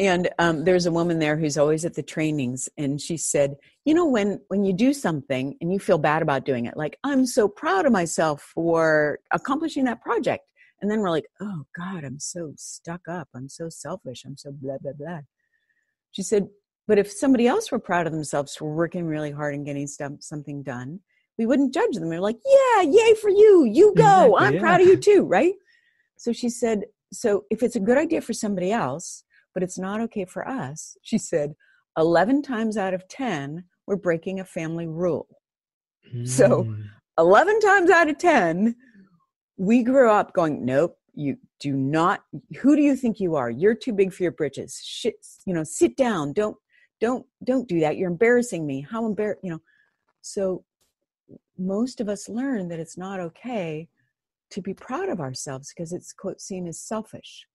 And 0.03 0.29
um, 0.41 0.65
there's 0.65 0.87
a 0.87 0.91
woman 0.91 1.21
there 1.21 1.37
who's 1.37 1.57
always 1.57 1.85
at 1.85 1.95
the 1.95 2.03
trainings, 2.03 2.69
and 2.77 3.01
she 3.01 3.17
said, 3.17 3.55
"You 3.85 3.95
know, 3.95 4.05
when 4.05 4.41
when 4.49 4.65
you 4.65 4.73
do 4.73 4.93
something 4.93 5.57
and 5.61 5.73
you 5.73 5.79
feel 5.79 5.97
bad 5.97 6.23
about 6.23 6.45
doing 6.45 6.67
it, 6.67 6.77
like 6.77 6.99
I'm 7.05 7.25
so 7.25 7.47
proud 7.47 7.87
of 7.87 7.93
myself 7.93 8.43
for 8.43 9.21
accomplishing 9.31 9.85
that 9.85 10.03
project, 10.03 10.43
and 10.81 10.91
then 10.91 10.99
we're 10.99 11.11
like, 11.11 11.27
oh 11.41 11.63
God, 11.79 12.03
I'm 12.03 12.19
so 12.19 12.53
stuck 12.57 13.03
up, 13.09 13.29
I'm 13.33 13.49
so 13.49 13.69
selfish, 13.69 14.25
I'm 14.27 14.37
so 14.37 14.51
blah 14.51 14.79
blah 14.83 14.91
blah." 14.99 15.21
She 16.11 16.25
said, 16.25 16.49
"But 16.89 16.99
if 16.99 17.09
somebody 17.09 17.47
else 17.47 17.71
were 17.71 17.79
proud 17.79 18.09
of 18.09 18.13
themselves 18.13 18.57
for 18.57 18.75
working 18.75 19.07
really 19.07 19.31
hard 19.31 19.55
and 19.55 19.65
getting 19.65 19.87
stuff, 19.87 20.15
something 20.19 20.65
done, 20.65 20.99
we 21.39 21.47
wouldn't 21.47 21.73
judge 21.73 21.95
them. 21.95 22.09
We're 22.09 22.19
like, 22.19 22.39
yeah, 22.45 22.83
yay 22.83 23.15
for 23.15 23.31
you. 23.31 23.69
You 23.71 23.95
go. 23.97 24.03
Exactly, 24.03 24.47
I'm 24.47 24.55
yeah. 24.55 24.61
proud 24.61 24.81
of 24.81 24.87
you 24.89 24.97
too, 24.97 25.23
right? 25.23 25.55
So 26.19 26.33
she 26.33 26.49
said, 26.49 26.83
so 27.13 27.45
if 27.51 27.63
it's 27.63 27.77
a 27.77 27.81
good 27.81 27.99
idea 27.99 28.21
for 28.21 28.33
somebody 28.33 28.73
else, 28.73 29.25
but 29.55 29.63
it's 29.63 29.79
not 29.79 30.01
okay 30.01 30.25
for 30.25 30.47
us, 30.47 30.97
she 31.03 31.19
said, 31.19 31.55
11 31.99 32.43
times 32.43 32.77
out 32.77 32.95
of 32.95 33.07
10, 33.09 33.65
we're 33.87 33.97
breaking 33.97 34.41
a 34.41 34.45
family 34.45 34.87
rule. 34.87 35.29
Mm. 36.15 36.27
So 36.29 36.65
hmm. 36.65 36.83
11 37.19 37.61
times 37.61 37.91
out 37.91 38.09
of 38.09 38.19
10, 38.19 38.75
we 39.59 39.83
grew 39.83 40.11
up 40.11 40.33
going, 40.33 40.65
nope, 40.65 40.97
you 41.15 41.37
do 41.61 41.75
not, 41.75 42.23
who 42.61 42.75
do 42.75 42.83
you 42.83 42.97
think 42.97 43.21
you 43.21 43.35
are? 43.35 43.51
You're 43.51 43.75
too 43.75 43.93
big 43.93 44.13
for 44.13 44.23
your 44.23 44.33
britches. 44.33 44.81
Shit, 44.83 45.15
you 45.45 45.53
know, 45.53 45.65
sit 45.65 45.97
down. 45.97 46.33
Don't, 46.33 46.57
don't, 47.01 47.27
don't 47.45 47.69
do 47.69 47.81
that. 47.81 47.99
You're 47.99 48.11
embarrassing 48.11 48.67
me. 48.67 48.87
How 48.89 49.05
embarrassed, 49.05 49.41
you 49.43 49.51
know. 49.51 49.61
So 50.23 50.65
most 51.59 52.01
of 52.01 52.09
us 52.09 52.29
learn 52.29 52.69
that 52.69 52.81
it's 52.81 52.97
not 52.97 53.21
okay 53.21 53.89
to 54.51 54.63
be 54.63 54.75
proud 54.75 55.09
of 55.09 55.21
ourselves 55.21 55.73
because 55.75 55.93
it's 55.93 56.13
quote 56.13 56.41
seen 56.41 56.67
as 56.67 56.81
selfish 56.81 57.47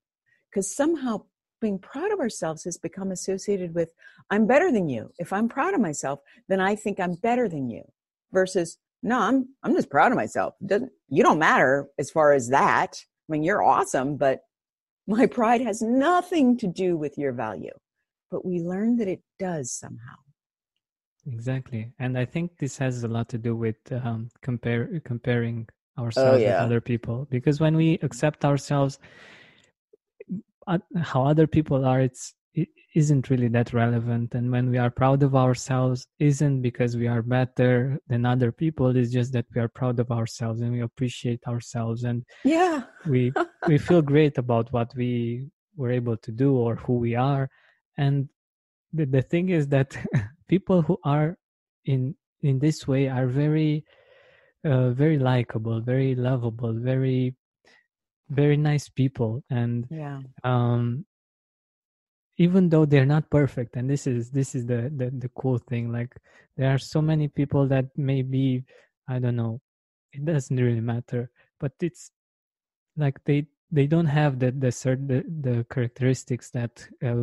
because 0.49 0.75
somehow 0.75 1.23
being 1.59 1.79
proud 1.79 2.11
of 2.11 2.19
ourselves 2.19 2.63
has 2.63 2.77
become 2.77 3.11
associated 3.11 3.73
with 3.73 3.93
i'm 4.29 4.45
better 4.47 4.71
than 4.71 4.89
you. 4.89 5.11
If 5.17 5.33
i'm 5.33 5.49
proud 5.49 5.73
of 5.73 5.81
myself 5.81 6.19
then 6.47 6.59
i 6.59 6.75
think 6.75 6.99
i'm 6.99 7.15
better 7.15 7.47
than 7.49 7.69
you 7.69 7.83
versus 8.31 8.77
no 9.03 9.19
i'm 9.19 9.49
i'm 9.63 9.75
just 9.75 9.89
proud 9.89 10.11
of 10.11 10.17
myself. 10.17 10.53
Doesn't 10.65 10.91
you 11.09 11.23
don't 11.23 11.39
matter 11.39 11.87
as 11.97 12.11
far 12.11 12.33
as 12.33 12.49
that. 12.49 13.01
I 13.29 13.31
mean 13.31 13.43
you're 13.43 13.63
awesome 13.63 14.17
but 14.17 14.41
my 15.07 15.25
pride 15.25 15.61
has 15.61 15.81
nothing 15.81 16.57
to 16.57 16.67
do 16.67 16.97
with 16.97 17.17
your 17.17 17.31
value. 17.31 17.71
But 18.29 18.45
we 18.45 18.59
learn 18.59 18.97
that 18.97 19.07
it 19.07 19.21
does 19.39 19.71
somehow. 19.71 20.17
Exactly, 21.25 21.91
and 21.99 22.17
I 22.17 22.25
think 22.25 22.57
this 22.57 22.77
has 22.77 23.03
a 23.03 23.07
lot 23.07 23.29
to 23.29 23.37
do 23.37 23.55
with 23.55 23.75
um, 23.91 24.29
compare 24.41 25.01
comparing 25.03 25.67
oh, 25.97 26.03
ourselves 26.03 26.37
oh, 26.37 26.41
yeah. 26.41 26.55
with 26.55 26.65
other 26.65 26.81
people. 26.81 27.27
Because 27.29 27.59
when 27.59 27.75
we 27.75 27.99
accept 28.01 28.45
ourselves, 28.45 28.99
how 31.01 31.25
other 31.25 31.47
people 31.47 31.85
are, 31.85 32.01
it's 32.01 32.33
it 32.53 32.69
isn't 32.95 33.29
really 33.29 33.47
that 33.49 33.73
relevant. 33.73 34.33
And 34.33 34.51
when 34.51 34.71
we 34.71 34.77
are 34.77 34.89
proud 34.89 35.21
of 35.23 35.35
ourselves, 35.35 36.07
isn't 36.19 36.61
because 36.61 36.97
we 36.97 37.07
are 37.07 37.21
better 37.21 37.99
than 38.07 38.25
other 38.25 38.51
people. 38.51 38.95
It's 38.95 39.11
just 39.11 39.31
that 39.33 39.45
we 39.53 39.61
are 39.61 39.67
proud 39.67 39.99
of 39.99 40.11
ourselves 40.11 40.61
and 40.61 40.71
we 40.71 40.81
appreciate 40.81 41.43
ourselves, 41.47 42.03
and 42.03 42.23
yeah, 42.43 42.83
we 43.05 43.31
we 43.67 43.77
feel 43.77 44.01
great 44.01 44.37
about 44.37 44.71
what 44.73 44.93
we 44.95 45.47
were 45.75 45.91
able 45.91 46.17
to 46.17 46.31
do 46.31 46.55
or 46.55 46.75
who 46.75 46.93
we 46.93 47.15
are. 47.15 47.49
And 47.97 48.29
the, 48.93 49.05
the 49.05 49.21
thing 49.21 49.49
is 49.49 49.67
that 49.69 49.95
people 50.47 50.81
who 50.81 50.97
are 51.03 51.37
in 51.85 52.15
in 52.41 52.59
this 52.59 52.87
way 52.87 53.07
are 53.07 53.27
very 53.27 53.83
uh, 54.65 54.89
very 54.89 55.17
likable 55.17 55.79
very 55.81 56.15
lovable 56.15 56.73
very 56.73 57.35
very 58.29 58.57
nice 58.57 58.89
people 58.89 59.43
and 59.49 59.87
yeah 59.89 60.19
um 60.43 61.05
even 62.37 62.69
though 62.69 62.85
they're 62.85 63.05
not 63.05 63.29
perfect 63.29 63.75
and 63.75 63.89
this 63.89 64.05
is 64.05 64.29
this 64.31 64.53
is 64.53 64.65
the, 64.65 64.91
the 64.95 65.09
the 65.17 65.29
cool 65.29 65.57
thing 65.57 65.91
like 65.91 66.15
there 66.55 66.73
are 66.73 66.77
so 66.77 67.01
many 67.01 67.27
people 67.27 67.67
that 67.67 67.85
maybe 67.95 68.63
i 69.07 69.17
don't 69.19 69.35
know 69.35 69.59
it 70.13 70.25
doesn't 70.25 70.57
really 70.57 70.81
matter 70.81 71.29
but 71.59 71.71
it's 71.81 72.11
like 72.95 73.23
they 73.25 73.45
they 73.71 73.87
don't 73.87 74.05
have 74.07 74.39
the 74.39 74.51
the 74.51 74.71
certain 74.71 75.07
the, 75.07 75.23
the 75.41 75.65
characteristics 75.69 76.49
that 76.51 76.87
uh, 77.03 77.15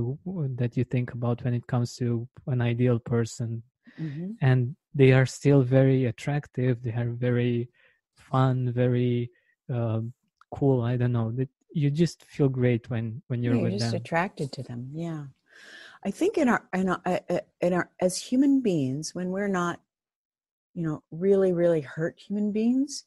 that 0.57 0.77
you 0.77 0.85
think 0.85 1.13
about 1.13 1.43
when 1.45 1.55
it 1.55 1.67
comes 1.67 1.95
to 1.97 2.29
an 2.47 2.61
ideal 2.61 2.99
person 2.99 3.63
mm-hmm. 4.01 4.33
and 4.41 4.77
they 4.95 5.13
are 5.13 5.27
still 5.27 5.63
very 5.63 6.05
attractive 6.07 6.83
they 6.83 6.93
are 6.93 7.11
very 7.11 7.69
fun 8.15 8.71
very 8.73 9.31
uh, 9.73 10.01
cool 10.55 10.83
i 10.83 10.97
don't 10.97 11.13
know 11.13 11.31
that 11.33 11.49
you 11.73 11.91
just 11.91 12.25
feel 12.25 12.49
great 12.49 12.89
when 12.91 13.21
when 13.29 13.43
you're 13.43 13.57
yeah, 13.57 13.63
with 13.63 13.73
you're 13.73 13.81
just 13.81 13.93
them 13.93 14.01
attracted 14.01 14.53
to 14.53 14.63
them 14.63 14.89
yeah 14.95 15.25
i 16.05 16.11
think 16.11 16.39
in 16.39 16.49
our 16.49 16.69
in 16.73 16.89
our, 16.89 17.01
uh, 17.05 17.19
uh, 17.31 17.41
in 17.61 17.73
our 17.73 17.91
as 18.01 18.21
human 18.21 18.61
beings 18.61 19.15
when 19.15 19.31
we're 19.31 19.49
not 19.49 19.81
you 20.75 20.83
know 20.83 21.03
really 21.11 21.53
really 21.53 21.81
hurt 21.81 22.19
human 22.19 22.53
beings 22.53 23.05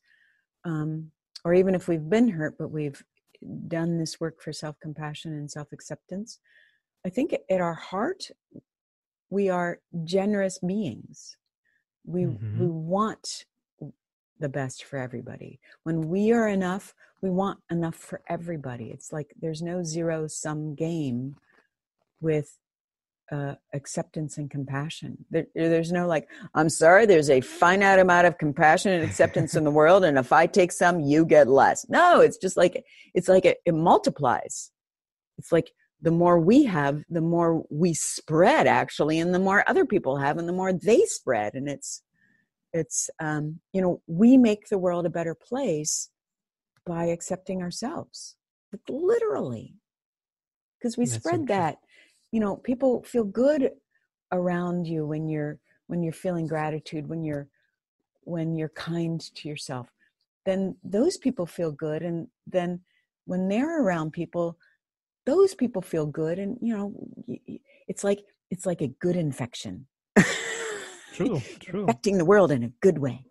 um 0.66 1.12
or 1.46 1.54
even 1.54 1.76
if 1.76 1.88
we've 1.88 2.10
been 2.10 2.28
hurt 2.28 2.58
but 2.58 2.72
we've 2.72 3.04
done 3.68 3.98
this 3.98 4.20
work 4.20 4.42
for 4.42 4.54
self 4.54 4.80
compassion 4.80 5.34
and 5.34 5.50
self 5.50 5.72
acceptance, 5.72 6.40
I 7.06 7.10
think 7.10 7.36
at 7.50 7.62
our 7.62 7.74
heart, 7.74 8.30
we 9.30 9.50
are 9.50 9.80
generous 10.04 10.60
beings. 10.60 11.38
We, 12.06 12.24
mm-hmm. 12.24 12.60
we 12.60 12.68
want 12.68 13.46
the 14.40 14.50
best 14.50 14.84
for 14.84 14.98
everybody. 14.98 15.60
When 15.84 16.10
we 16.10 16.32
are 16.32 16.48
enough, 16.48 16.94
we 17.22 17.30
want 17.30 17.60
enough 17.72 17.96
for 17.96 18.22
everybody. 18.28 18.92
It's 18.92 19.12
like 19.12 19.34
there's 19.40 19.62
no 19.62 19.84
zero 19.84 20.28
sum 20.28 20.76
game 20.76 21.36
with 22.22 22.58
uh, 23.32 23.56
acceptance 23.74 24.38
and 24.38 24.50
compassion. 24.50 25.26
There, 25.30 25.46
there's 25.54 25.92
no 25.92 26.08
like, 26.08 26.30
I'm 26.54 26.70
sorry, 26.70 27.06
there's 27.06 27.30
a 27.30 27.42
finite 27.42 28.00
amount 28.00 28.28
of 28.28 28.38
compassion 28.38 28.92
and 28.94 29.04
acceptance 29.04 29.56
in 29.56 29.64
the 29.64 29.72
world, 29.72 30.04
and 30.04 30.18
if 30.18 30.32
I 30.32 30.46
take 30.48 30.72
some, 30.72 31.02
you 31.02 31.26
get 31.26 31.48
less. 31.48 31.86
No, 31.90 32.22
it's 32.22 32.38
just 32.38 32.58
like 32.58 32.86
it's 33.14 33.28
like 33.28 33.46
it, 33.46 33.58
it 33.66 33.74
multiplies. 33.74 34.72
It's 35.38 35.52
like 35.52 35.72
the 36.02 36.12
more 36.12 36.40
we 36.40 36.64
have 36.64 37.04
the 37.10 37.22
more 37.22 37.64
we 37.70 37.94
spread 37.94 38.68
actually 38.68 39.20
and 39.20 39.34
the 39.34 39.40
more 39.40 39.64
other 39.68 39.86
people 39.86 40.18
have 40.18 40.38
and 40.38 40.48
the 40.48 40.54
more 40.54 40.72
they 40.72 41.02
spread 41.06 41.56
and 41.56 41.68
it's 41.68 42.04
it's 42.74 43.10
um, 43.20 43.60
you 43.74 43.82
know 43.82 44.02
we 44.08 44.38
make 44.38 44.70
the 44.70 44.78
world 44.78 45.06
a 45.06 45.10
better 45.10 45.36
place 45.36 46.10
by 46.86 47.06
accepting 47.06 47.62
ourselves 47.62 48.36
literally. 48.90 49.76
Because 50.78 50.98
we 50.98 51.06
That's 51.06 51.18
spread 51.18 51.48
that 51.48 51.78
you 52.32 52.40
know 52.40 52.58
people 52.58 53.04
feel 53.04 53.24
good 53.24 53.72
around 54.32 54.86
you 54.86 55.06
when 55.06 55.28
you're 55.28 55.60
when 55.88 56.04
you're 56.04 56.14
feeling 56.14 56.48
gratitude 56.48 57.08
when 57.08 57.24
you're 57.24 57.48
when 58.22 58.56
you're 58.56 58.70
kind 58.70 59.22
to 59.36 59.48
yourself. 59.48 59.88
Then 60.46 60.76
those 60.84 61.18
people 61.18 61.46
feel 61.46 61.72
good 61.72 62.04
and 62.04 62.28
then 62.46 62.82
when 63.26 63.48
they're 63.48 63.84
around 63.84 64.12
people 64.12 64.58
those 65.26 65.54
people 65.54 65.82
feel 65.82 66.06
good 66.06 66.40
and 66.40 66.58
you 66.62 66.76
know 66.76 66.94
it's 67.88 68.04
like 68.04 68.24
it's 68.50 68.66
like 68.66 68.82
a 68.82 68.88
good 68.88 69.18
infection 69.18 69.86
True, 71.18 71.42
true. 71.60 71.82
infecting 71.82 72.18
the 72.18 72.26
world 72.26 72.52
in 72.52 72.64
a 72.64 72.70
good 72.82 73.00
way 73.00 73.24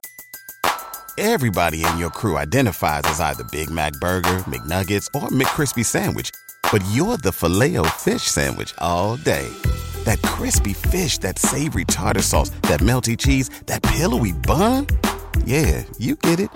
Everybody 1.18 1.83
in 1.83 1.96
your 1.96 2.11
crew 2.11 2.37
identifies 2.37 3.01
as 3.07 3.20
either 3.20 3.44
Big 3.44 3.70
Mac 3.70 3.94
Burger, 3.94 4.44
McNuggets, 4.44 5.07
or 5.14 5.31
McCrispy 5.31 5.83
Sandwich. 5.83 6.31
But 6.70 6.85
you're 6.92 7.16
the 7.16 7.33
filet 7.33 7.77
fish 7.96 8.25
Sandwich 8.25 8.75
all 8.79 9.16
day. 9.16 9.49
That 10.05 10.20
crispy 10.20 10.75
fish, 10.75 11.16
that 11.18 11.38
savory 11.38 11.87
tartar 11.87 12.20
sauce, 12.20 12.51
that 12.68 12.81
melty 12.81 13.16
cheese, 13.16 13.49
that 13.64 13.83
pillowy 13.83 14.33
bun. 14.33 14.88
Yeah, 15.46 15.85
you 15.96 16.16
get 16.16 16.38
it. 16.38 16.51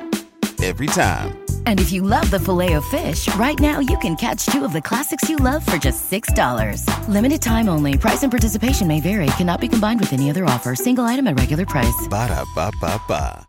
Every 0.63 0.89
time. 0.89 1.40
And 1.65 1.81
if 1.81 1.91
you 1.91 2.03
love 2.03 2.31
the 2.31 2.39
Filet-O-Fish, 2.39 3.35
right 3.37 3.59
now 3.59 3.81
you 3.81 3.97
can 3.99 4.15
catch 4.17 4.45
two 4.47 4.65
of 4.65 4.75
the 4.75 4.83
classics 4.83 5.31
you 5.31 5.37
love 5.37 5.65
for 5.65 5.79
just 5.79 6.11
$6. 6.11 6.85
Limited 7.09 7.41
time 7.41 7.71
only. 7.71 7.97
Price 7.97 8.23
and 8.23 8.31
participation 8.31 8.87
may 8.87 9.01
vary. 9.01 9.27
Cannot 9.39 9.63
be 9.63 9.69
combined 9.69 10.01
with 10.01 10.13
any 10.13 10.29
other 10.29 10.45
offer. 10.45 10.75
Single 10.75 11.05
item 11.05 11.27
at 11.27 11.39
regular 11.39 11.65
price. 11.65 12.07
Ba-da-ba-ba-ba. 12.11 13.47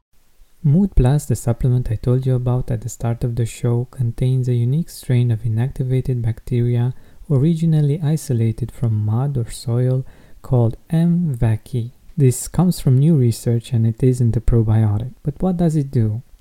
Mood 0.63 0.95
Plus, 0.95 1.25
the 1.25 1.35
supplement 1.35 1.89
I 1.91 1.95
told 1.95 2.27
you 2.27 2.35
about 2.35 2.69
at 2.69 2.81
the 2.81 2.89
start 2.89 3.23
of 3.23 3.35
the 3.35 3.47
show, 3.47 3.87
contains 3.89 4.47
a 4.47 4.53
unique 4.53 4.91
strain 4.91 5.31
of 5.31 5.39
inactivated 5.41 6.21
bacteria 6.21 6.93
originally 7.31 7.99
isolated 8.03 8.71
from 8.71 9.05
mud 9.05 9.37
or 9.37 9.49
soil 9.49 10.05
called 10.43 10.77
M. 10.91 11.35
vaccae. 11.35 11.91
This 12.15 12.47
comes 12.47 12.79
from 12.79 12.99
new 12.99 13.15
research 13.15 13.73
and 13.73 13.87
it 13.87 14.03
isn't 14.03 14.37
a 14.37 14.41
probiotic. 14.41 15.13
But 15.23 15.41
what 15.41 15.57
does 15.57 15.75
it 15.75 15.89
do? 15.89 16.21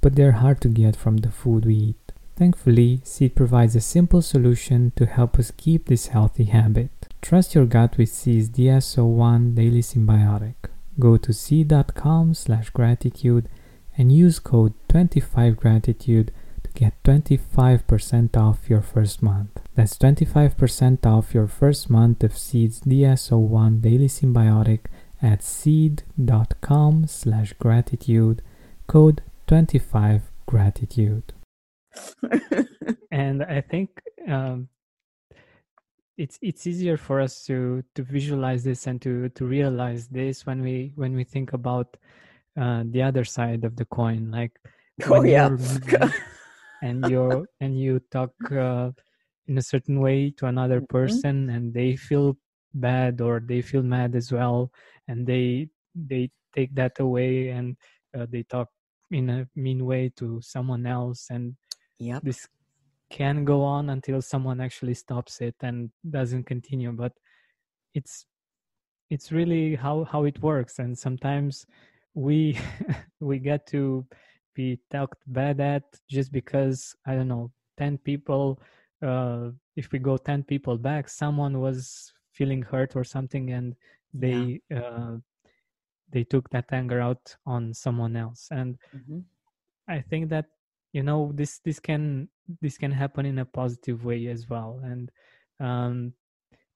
but 0.00 0.16
they're 0.16 0.40
hard 0.42 0.60
to 0.62 0.68
get 0.68 0.96
from 0.96 1.18
the 1.18 1.30
food 1.30 1.64
we 1.64 1.74
eat. 1.74 2.12
Thankfully, 2.36 3.00
Seed 3.02 3.34
provides 3.34 3.74
a 3.74 3.80
simple 3.80 4.22
solution 4.22 4.92
to 4.94 5.06
help 5.06 5.38
us 5.38 5.50
keep 5.56 5.86
this 5.86 6.08
healthy 6.08 6.44
habit. 6.44 6.90
Trust 7.20 7.54
your 7.54 7.66
gut 7.66 7.98
with 7.98 8.10
Seed's 8.10 8.48
DS01 8.48 9.56
Daily 9.56 9.82
Synbiotic. 9.82 10.54
Go 11.00 11.16
to 11.16 11.32
seed.com 11.32 12.34
slash 12.34 12.70
gratitude 12.70 13.48
and 13.96 14.12
use 14.12 14.38
code 14.38 14.74
25gratitude 14.88 16.28
to 16.62 16.70
get 16.74 17.02
25% 17.02 18.36
off 18.36 18.70
your 18.70 18.82
first 18.82 19.20
month. 19.20 19.60
That's 19.74 19.98
25% 19.98 21.04
off 21.04 21.34
your 21.34 21.48
first 21.48 21.90
month 21.90 22.22
of 22.22 22.38
Seed's 22.38 22.80
DS01 22.82 23.82
Daily 23.82 24.06
Synbiotic 24.08 24.80
at 25.20 25.42
seed.com 25.42 27.08
slash 27.08 27.52
gratitude, 27.54 28.42
code 28.86 29.22
25gratitude. 29.48 31.32
and 33.10 33.42
I 33.42 33.60
think 33.62 33.90
um, 34.28 34.68
it's 36.18 36.38
it's 36.42 36.66
easier 36.66 36.96
for 36.96 37.20
us 37.20 37.44
to 37.46 37.82
to 37.94 38.02
visualize 38.02 38.64
this 38.64 38.86
and 38.86 39.00
to 39.02 39.28
to 39.30 39.44
realize 39.46 40.08
this 40.08 40.44
when 40.46 40.62
we 40.62 40.92
when 40.96 41.14
we 41.14 41.24
think 41.24 41.52
about 41.54 41.96
uh, 42.60 42.82
the 42.90 43.02
other 43.02 43.24
side 43.24 43.64
of 43.64 43.76
the 43.76 43.84
coin, 43.86 44.30
like 44.30 44.52
Oh, 45.10 45.22
yeah. 45.22 45.48
and 46.82 47.04
you 47.06 47.46
and 47.60 47.78
you 47.80 48.00
talk 48.10 48.32
uh, 48.52 48.90
in 49.46 49.58
a 49.58 49.62
certain 49.62 50.00
way 50.00 50.30
to 50.38 50.46
another 50.46 50.80
Mhm. 50.80 50.88
person, 50.88 51.50
and 51.50 51.72
they 51.72 51.96
feel 51.96 52.36
bad 52.74 53.20
or 53.20 53.40
they 53.40 53.62
feel 53.62 53.82
mad 53.82 54.14
as 54.14 54.32
well, 54.32 54.70
and 55.08 55.26
they 55.26 55.68
they 55.94 56.30
take 56.54 56.74
that 56.74 56.98
away 57.00 57.48
and 57.48 57.76
uh, 58.16 58.26
they 58.28 58.42
talk 58.44 58.68
in 59.10 59.30
a 59.30 59.48
mean 59.56 59.84
way 59.84 60.12
to 60.16 60.40
someone 60.42 60.86
else, 60.86 61.28
and 61.30 61.56
yep. 61.98 62.22
this 62.22 62.46
can 63.10 63.44
go 63.44 63.62
on 63.62 63.90
until 63.90 64.20
someone 64.20 64.60
actually 64.60 64.94
stops 64.94 65.40
it 65.40 65.54
and 65.62 65.90
doesn't 66.10 66.44
continue 66.44 66.92
but 66.92 67.12
it's 67.94 68.26
it's 69.10 69.32
really 69.32 69.74
how 69.74 70.04
how 70.04 70.24
it 70.24 70.40
works 70.42 70.78
and 70.78 70.98
sometimes 70.98 71.66
we 72.14 72.58
we 73.20 73.38
get 73.38 73.66
to 73.66 74.04
be 74.54 74.78
talked 74.90 75.22
bad 75.26 75.60
at 75.60 75.84
just 76.10 76.32
because 76.32 76.94
i 77.06 77.14
don't 77.14 77.28
know 77.28 77.50
10 77.78 77.98
people 77.98 78.60
uh 79.02 79.48
if 79.76 79.90
we 79.92 79.98
go 79.98 80.16
10 80.16 80.42
people 80.42 80.76
back 80.76 81.08
someone 81.08 81.60
was 81.60 82.12
feeling 82.32 82.62
hurt 82.62 82.94
or 82.94 83.04
something 83.04 83.52
and 83.52 83.74
they 84.12 84.60
uh 84.74 85.16
they 86.10 86.24
took 86.24 86.48
that 86.50 86.66
anger 86.72 87.00
out 87.00 87.36
on 87.46 87.74
someone 87.74 88.16
else 88.16 88.48
and 88.50 88.78
Mhm. 88.92 89.24
I 89.88 90.00
think 90.00 90.28
that 90.30 90.46
you 90.92 91.02
know 91.02 91.32
this 91.34 91.58
this 91.60 91.80
can 91.80 92.28
this 92.60 92.78
can 92.78 92.92
happen 92.92 93.26
in 93.26 93.38
a 93.38 93.44
positive 93.44 94.04
way 94.04 94.26
as 94.28 94.48
well, 94.48 94.80
and 94.84 95.10
um, 95.60 96.12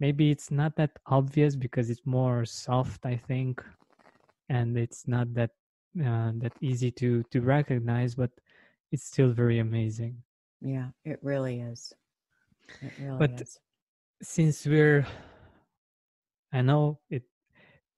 maybe 0.01 0.31
it's 0.31 0.51
not 0.51 0.77
that 0.77 0.99
obvious 1.07 1.57
because 1.57 1.91
it's 1.91 2.05
more 2.07 2.45
soft, 2.45 3.05
I 3.07 3.17
think, 3.17 3.63
and 4.49 4.77
it's 4.79 5.07
not 5.09 5.33
that 5.35 5.51
uh, 6.01 6.33
that 6.39 6.53
easy 6.61 6.91
to 6.93 7.23
to 7.31 7.41
recognize, 7.41 8.15
but 8.15 8.31
it's 8.93 9.05
still 9.05 9.33
very 9.33 9.59
amazing. 9.59 10.23
Yeah, 10.61 10.89
it 11.05 11.19
really 11.23 11.61
is. 11.61 11.93
It 12.83 12.93
really 12.99 13.19
But 13.19 13.41
is. 13.41 13.59
since 14.23 14.67
we're 14.67 15.07
I 16.53 16.63
know 16.63 17.01
it 17.11 17.25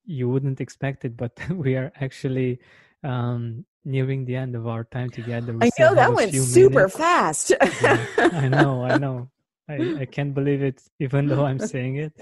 you 0.05 0.28
wouldn't 0.28 0.61
expect 0.61 1.05
it, 1.05 1.16
but 1.16 1.38
we 1.50 1.76
are 1.76 1.92
actually 2.00 2.61
um 3.02 3.64
nearing 3.84 4.24
the 4.24 4.36
end 4.36 4.55
of 4.57 4.66
our 4.66 4.84
time 4.84 5.11
together. 5.11 5.52
We 5.52 5.66
I 5.66 5.70
know 5.78 5.94
that 5.94 6.14
went 6.14 6.34
super 6.34 6.70
minutes. 6.70 6.96
fast. 6.96 7.52
Yeah, 7.80 8.07
I 8.32 8.48
know, 8.48 8.82
I 8.84 8.94
know. 9.05 9.28
I, 9.68 9.94
I 10.00 10.05
can't 10.05 10.34
believe 10.34 10.62
it 10.62 10.82
even 11.00 11.28
though 11.28 11.46
I'm 11.46 11.59
saying 11.59 11.96
it. 11.96 12.12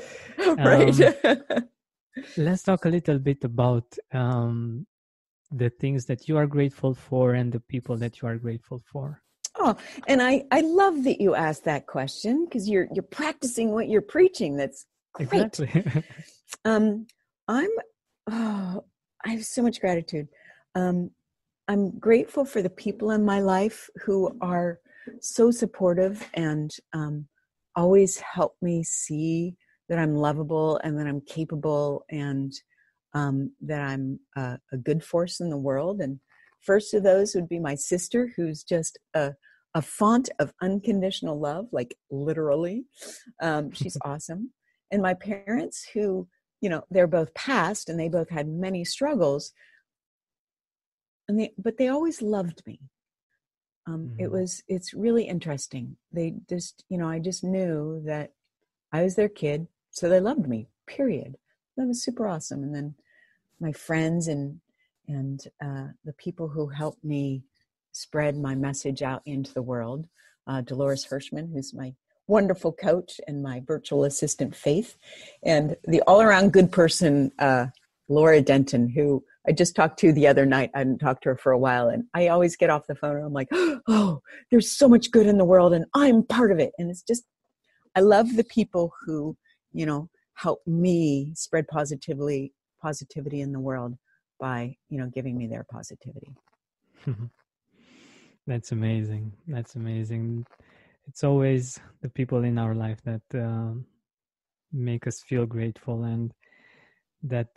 right. 0.59 1.01
Um, 1.25 1.69
Let's 2.37 2.63
talk 2.63 2.85
a 2.85 2.89
little 2.89 3.19
bit 3.19 3.43
about 3.45 3.97
um 4.13 4.87
the 5.51 5.71
things 5.71 6.07
that 6.07 6.29
you 6.29 6.37
are 6.39 6.47
grateful 6.47 6.95
for 6.95 7.35
and 7.35 7.53
the 7.53 7.61
people 7.61 7.97
that 7.99 8.21
you 8.21 8.29
are 8.29 8.37
grateful 8.37 8.81
for. 8.91 9.23
Oh, 9.59 9.77
and 10.09 10.23
I 10.23 10.45
I 10.51 10.63
love 10.63 11.05
that 11.05 11.21
you 11.21 11.35
asked 11.35 11.65
that 11.65 11.87
question 11.87 12.45
because 12.45 12.69
you're 12.69 12.89
you're 12.95 13.03
practicing 13.03 13.73
what 13.73 13.89
you're 13.89 14.01
preaching. 14.01 14.57
That's 14.57 14.87
great. 15.15 15.33
Exactly. 15.33 16.03
Um, 16.65 17.07
I'm 17.49 17.71
oh, 18.31 18.85
I 19.25 19.31
have 19.31 19.45
so 19.45 19.63
much 19.63 19.81
gratitude. 19.81 20.29
Um, 20.75 21.11
I'm 21.69 21.99
grateful 21.99 22.45
for 22.45 22.63
the 22.63 22.71
people 22.71 23.11
in 23.11 23.25
my 23.25 23.41
life 23.41 23.89
who 24.05 24.37
are 24.41 24.81
so 25.21 25.51
supportive 25.51 26.29
and 26.35 26.71
um, 26.93 27.27
always 27.77 28.19
help 28.19 28.57
me 28.63 28.83
see 28.83 29.57
that 29.89 29.99
I'm 29.99 30.15
lovable 30.15 30.81
and 30.85 30.99
that 30.99 31.07
I'm 31.07 31.21
capable 31.23 32.05
and 32.11 32.53
um, 33.15 33.53
that 33.61 33.81
I'm 33.81 34.21
uh, 34.37 34.57
a 34.73 34.77
good 34.77 35.05
force 35.05 35.41
in 35.41 35.51
the 35.51 35.57
world. 35.57 36.01
And 36.01 36.19
first 36.61 36.95
of 36.95 37.03
those 37.03 37.35
would 37.35 37.49
be 37.49 37.59
my 37.59 37.75
sister, 37.75 38.33
who's 38.37 38.63
just 38.63 38.99
a 39.15 39.35
a 39.75 39.83
font 39.83 40.29
of 40.39 40.53
unconditional 40.61 41.39
love, 41.41 41.67
like 41.73 41.97
literally. 42.11 42.85
Um, 43.41 43.73
she's 43.73 43.97
awesome. 44.05 44.51
And 44.91 45.01
my 45.01 45.15
parents, 45.15 45.87
who 45.95 46.29
you 46.63 46.71
know 46.71 46.85
they're 46.91 47.07
both 47.09 47.35
past 47.35 47.91
and 47.91 48.01
they 48.01 48.09
both 48.09 48.31
had 48.31 48.49
many 48.49 48.85
struggles. 48.85 49.53
And 51.29 51.39
they 51.39 51.53
but 51.59 51.77
they 51.77 51.89
always 51.89 52.23
loved 52.23 52.63
me. 52.67 52.81
Um, 53.87 54.13
it 54.19 54.29
Mhm. 54.29 54.33
was 54.33 54.63
it's 54.69 54.95
really 54.95 55.25
interesting. 55.25 55.97
They 56.13 56.35
just 56.49 56.85
you 56.89 56.99
know 56.99 57.09
i 57.09 57.19
just 57.19 57.45
knew 57.45 58.03
that 58.07 58.33
i 58.93 59.03
was 59.03 59.17
their 59.17 59.29
kid 59.29 59.67
so 59.91 60.09
they 60.09 60.21
loved 60.21 60.49
me 60.49 60.69
period. 60.87 61.37
That 61.77 61.87
was 61.87 62.03
super 62.05 62.27
awesome. 62.27 62.63
And 62.63 62.75
then 62.75 62.95
my 63.61 63.73
friends 63.73 64.29
and 64.29 64.61
and 65.09 65.41
uh, 65.65 65.89
the 66.05 66.13
people 66.15 66.49
who 66.49 66.69
helped 66.69 67.05
me 67.05 67.45
spread 67.93 68.37
my 68.39 68.55
message 68.55 69.03
out 69.03 69.23
into 69.27 69.53
the 69.55 69.63
world 69.63 70.09
uh, 70.47 70.61
dolores 70.63 71.07
hirschman 71.07 71.53
who's 71.53 71.75
my 71.75 71.95
wonderful 72.33 72.73
coach 72.73 73.21
and 73.27 73.43
my 73.43 73.61
virtual 73.67 74.05
assistant 74.05 74.57
faith 74.57 74.97
and 75.45 75.77
the 75.85 76.01
all-around 76.07 76.51
good 76.51 76.73
person 76.73 77.31
uh, 77.39 77.67
laura 78.09 78.41
denton 78.41 78.89
who 78.89 79.23
i 79.47 79.53
just 79.53 79.77
talked 79.77 79.99
to 79.99 80.13
the 80.15 80.27
other 80.27 80.47
night 80.47 80.71
i 80.75 80.79
hadn't 80.79 80.99
talked 80.99 81.23
to 81.23 81.29
her 81.29 81.37
for 81.37 81.53
a 81.53 81.59
while 81.59 81.89
and 81.89 82.05
i 82.15 82.29
always 82.29 82.57
get 82.57 82.71
off 82.71 82.87
the 82.87 82.95
phone 82.95 83.17
and 83.17 83.27
i'm 83.27 83.35
like 83.35 83.49
oh 83.89 84.21
there's 84.51 84.71
so 84.71 84.89
much 84.89 85.11
good 85.11 85.27
in 85.27 85.37
the 85.37 85.45
world 85.45 85.75
and 85.75 85.85
i'm 85.95 86.23
part 86.23 86.51
of 86.51 86.59
it 86.59 86.73
and 86.79 86.91
it's 86.91 87.03
just 87.03 87.25
i 87.97 88.01
love 88.01 88.35
the 88.35 88.45
people 88.45 88.91
who 89.05 89.37
you 89.73 89.85
know 89.85 90.09
help 90.35 90.61
me 90.67 91.33
spread 91.35 91.69
positively 91.69 92.53
positivity 92.81 93.43
in 93.43 93.53
the 93.53 93.61
world 93.61 93.95
by 94.41 94.75
you 94.89 94.99
know 94.99 95.07
giving 95.07 95.37
me 95.37 95.47
their 95.47 95.67
positivity 95.71 96.33
That's 98.47 98.73
amazing. 98.73 99.33
That's 99.47 99.77
amazing. 99.77 100.45
It's 101.09 101.25
always 101.25 101.81
the 102.01 102.09
people 102.09 102.45
in 102.45 102.59
our 102.59 102.75
life 102.75 103.01
that 103.05 103.23
uh, 103.35 103.75
make 104.73 105.07
us 105.07 105.21
feel 105.23 105.47
grateful 105.47 106.05
and 106.05 106.33
that 107.23 107.49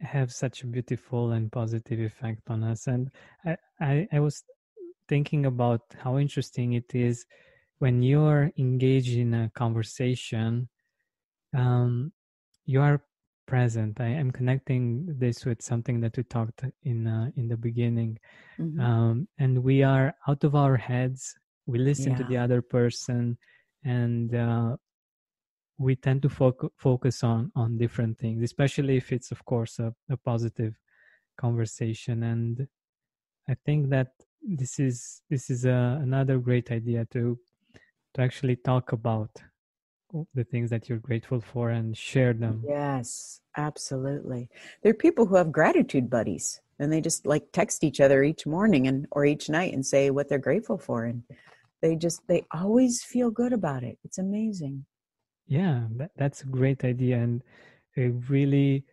have 0.00 0.32
such 0.32 0.62
a 0.62 0.66
beautiful 0.66 1.32
and 1.32 1.50
positive 1.50 2.00
effect 2.00 2.42
on 2.48 2.62
us. 2.62 2.86
And 2.86 3.10
I, 3.44 3.56
I, 3.80 4.08
I 4.12 4.20
was 4.20 4.44
thinking 5.08 5.46
about 5.46 5.82
how 5.98 6.18
interesting 6.18 6.74
it 6.74 6.94
is 6.94 7.26
when 7.78 8.02
you're 8.02 8.50
engaged 8.58 9.16
in 9.16 9.34
a 9.34 9.50
conversation, 9.54 10.68
um, 11.54 12.12
you 12.64 12.80
are 12.80 13.02
present. 13.46 14.00
I 14.00 14.08
am 14.08 14.30
connecting 14.30 15.06
this 15.18 15.44
with 15.44 15.62
something 15.62 16.00
that 16.00 16.16
we 16.16 16.24
talked 16.24 16.64
in 16.82 17.06
uh, 17.06 17.30
in 17.36 17.48
the 17.48 17.56
beginning 17.56 18.18
Mhm. 18.58 18.80
um, 18.80 19.28
and 19.38 19.62
we 19.62 19.82
are 19.82 20.14
out 20.26 20.42
of 20.44 20.54
our 20.54 20.76
heads 20.76 21.34
we 21.66 21.78
listen 21.78 22.14
to 22.16 22.24
the 22.24 22.36
other 22.36 22.62
person 22.62 23.36
and 23.84 24.34
uh, 24.34 24.76
we 25.78 25.96
tend 25.96 26.22
to 26.22 26.28
foc- 26.28 26.70
focus 26.76 27.22
on 27.22 27.52
on 27.54 27.76
different 27.76 28.18
things 28.18 28.42
especially 28.42 28.96
if 28.96 29.12
it's 29.12 29.30
of 29.30 29.44
course 29.44 29.78
a, 29.78 29.92
a 30.10 30.16
positive 30.16 30.74
conversation. 31.36 32.22
And 32.22 32.66
i 33.48 33.54
think 33.64 33.90
that 33.90 34.08
this 34.42 34.78
is 34.78 35.22
this 35.28 35.50
is 35.50 35.64
a, 35.64 35.98
another 36.02 36.38
great 36.38 36.70
idea 36.70 37.06
to 37.12 37.38
to 38.14 38.22
actually 38.22 38.56
talk 38.56 38.92
about 38.92 39.30
the 40.34 40.44
things 40.44 40.70
that 40.70 40.88
you're 40.88 40.98
grateful 40.98 41.40
for 41.40 41.70
and 41.70 41.96
share 41.96 42.32
them. 42.32 42.62
Yes, 42.66 43.40
absolutely. 43.56 44.48
There 44.82 44.90
are 44.90 44.94
people 44.94 45.26
who 45.26 45.34
have 45.34 45.52
gratitude 45.52 46.08
buddies 46.08 46.60
and 46.78 46.92
they 46.92 47.00
just 47.00 47.26
like 47.26 47.52
text 47.52 47.84
each 47.84 48.00
other 48.00 48.22
each 48.22 48.46
morning 48.46 48.86
and 48.86 49.06
or 49.10 49.24
each 49.24 49.48
night 49.48 49.74
and 49.74 49.84
say 49.84 50.10
what 50.10 50.28
they're 50.28 50.38
grateful 50.38 50.78
for 50.78 51.04
and 51.04 51.22
they 51.82 51.96
just 51.96 52.22
they 52.28 52.44
always 52.52 53.02
feel 53.02 53.30
good 53.30 53.52
about 53.52 53.82
it. 53.84 53.98
It's 54.04 54.18
amazing. 54.18 54.86
Yeah, 55.46 55.86
that, 55.96 56.10
that's 56.16 56.42
a 56.42 56.46
great 56.46 56.84
idea 56.84 57.18
and 57.18 57.42
a 57.96 58.08
really 58.08 58.84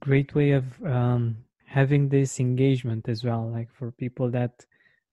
great 0.00 0.34
way 0.34 0.52
of 0.52 0.64
um, 0.84 1.36
having 1.66 2.08
this 2.08 2.40
engagement 2.40 3.08
as 3.08 3.24
well. 3.24 3.48
Like 3.50 3.70
for 3.72 3.92
people 3.92 4.30
that 4.30 4.64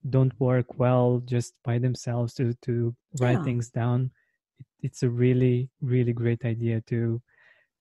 don't 0.09 0.37
work 0.39 0.77
well 0.79 1.21
just 1.25 1.53
by 1.63 1.79
themselves 1.79 2.33
to 2.35 2.53
to 2.63 2.95
write 3.19 3.39
Yeah. 3.39 3.43
things 3.43 3.69
down, 3.69 4.11
it, 4.59 4.65
it's 4.81 5.03
a 5.03 5.09
really 5.09 5.69
really 5.81 6.13
great 6.13 6.45
idea 6.45 6.81
to 6.87 7.21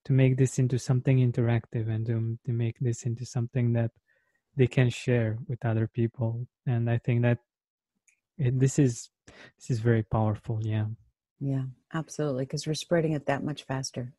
to 0.05 0.13
make 0.13 0.37
this 0.37 0.59
into 0.59 0.79
something 0.79 1.17
interactive 1.19 1.89
and 1.89 2.05
to 2.07 2.37
to 2.45 2.51
make 2.53 2.77
this 2.79 3.03
into 3.03 3.25
something 3.25 3.73
that 3.73 3.91
they 4.55 4.67
can 4.67 4.89
share 4.89 5.37
with 5.47 5.63
other 5.65 5.87
people. 5.87 6.47
And 6.65 6.89
I 6.89 6.97
think 6.97 7.21
that 7.23 7.39
it, 8.37 8.59
this 8.59 8.79
is 8.79 9.09
this 9.57 9.69
is 9.69 9.79
very 9.79 10.03
powerful. 10.03 10.59
Yeah. 10.61 10.85
Yeah, 11.39 11.63
absolutely 11.93 12.45
because 12.45 12.65
we're 12.65 12.73
spreading 12.73 13.13
it 13.13 13.27
that 13.27 13.43
much 13.43 13.63
faster. 13.63 14.13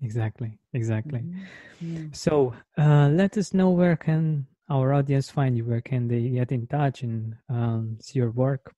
Exactly, 0.00 0.58
exactly. 0.72 1.20
Mhm. 1.20 1.44
Yeah. 1.80 2.06
So, 2.12 2.54
uh, 2.76 3.08
let 3.12 3.36
us 3.38 3.54
know 3.54 3.70
where 3.70 3.96
can 3.96 4.46
our 4.68 4.92
audience 4.92 5.30
find 5.30 5.56
you. 5.56 5.64
Where 5.64 5.80
can 5.80 6.08
they 6.08 6.28
get 6.30 6.50
in 6.50 6.66
touch 6.66 7.02
and 7.02 7.36
um, 7.48 7.98
see 8.00 8.18
your 8.18 8.30
work? 8.30 8.74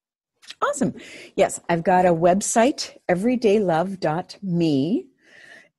Awesome. 0.61 0.93
Yes, 1.35 1.59
I've 1.69 1.83
got 1.83 2.05
a 2.05 2.13
website, 2.13 2.95
everydaylove.me, 3.09 5.07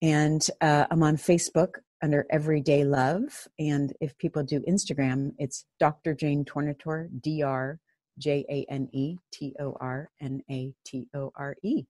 and 0.02 0.50
uh, 0.60 0.86
I'm 0.90 1.02
on 1.02 1.16
Facebook 1.16 1.76
under 2.02 2.26
Everyday 2.30 2.84
Love. 2.84 3.46
And 3.58 3.92
if 4.00 4.18
people 4.18 4.42
do 4.42 4.60
Instagram, 4.60 5.32
it's 5.38 5.64
Dr. 5.78 6.14
Jane 6.14 6.44
Tornatore, 6.44 7.08
D 7.20 7.42
R 7.42 7.78
J 8.18 8.44
A 8.48 8.64
N 8.70 8.88
E 8.92 9.16
T 9.32 9.54
O 9.60 9.76
R 9.80 10.10
N 10.20 10.42
A 10.50 10.72
T 10.84 11.08
O 11.14 11.32
R 11.36 11.56
E. 11.62 11.84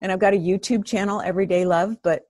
And 0.00 0.12
I've 0.12 0.18
got 0.18 0.34
a 0.34 0.38
YouTube 0.38 0.84
channel, 0.84 1.20
Everyday 1.20 1.64
Love, 1.64 1.96
but 2.02 2.22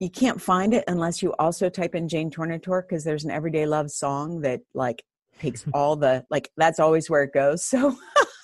you 0.00 0.08
can't 0.08 0.40
find 0.40 0.74
it 0.74 0.84
unless 0.86 1.22
you 1.22 1.34
also 1.38 1.68
type 1.68 1.94
in 1.94 2.08
Jane 2.08 2.30
Tornatore 2.30 2.82
because 2.82 3.02
there's 3.02 3.24
an 3.24 3.30
Everyday 3.30 3.66
Love 3.66 3.90
song 3.90 4.42
that 4.42 4.60
like 4.74 5.02
takes 5.40 5.64
all 5.74 5.96
the 5.96 6.24
like 6.30 6.50
that's 6.56 6.78
always 6.78 7.10
where 7.10 7.22
it 7.22 7.32
goes. 7.32 7.64
So 7.64 7.96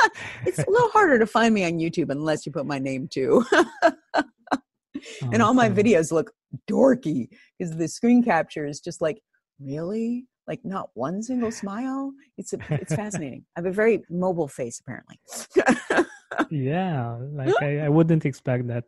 it's 0.46 0.58
a 0.58 0.70
little 0.70 0.90
harder 0.90 1.18
to 1.18 1.26
find 1.26 1.54
me 1.54 1.64
on 1.64 1.78
YouTube 1.78 2.10
unless 2.10 2.44
you 2.44 2.52
put 2.52 2.66
my 2.66 2.78
name 2.78 3.08
too. 3.08 3.44
and 5.22 5.42
oh, 5.42 5.46
all 5.46 5.54
my 5.54 5.68
videos 5.68 6.12
look 6.12 6.32
dorky 6.70 7.28
because 7.58 7.76
the 7.76 7.88
screen 7.88 8.22
capture 8.22 8.66
is 8.66 8.80
just 8.80 9.00
like, 9.00 9.20
really? 9.60 10.26
Like 10.46 10.60
not 10.64 10.90
one 10.94 11.22
single 11.22 11.50
smile? 11.50 12.12
It's 12.36 12.52
a, 12.52 12.58
it's 12.70 12.94
fascinating. 13.02 13.44
I 13.56 13.60
have 13.60 13.66
a 13.66 13.72
very 13.72 14.02
mobile 14.10 14.48
face 14.48 14.80
apparently. 14.80 15.18
Yeah, 16.50 17.16
like 17.32 17.54
I, 17.62 17.80
I 17.80 17.88
wouldn't 17.96 18.24
expect 18.26 18.66
that 18.66 18.84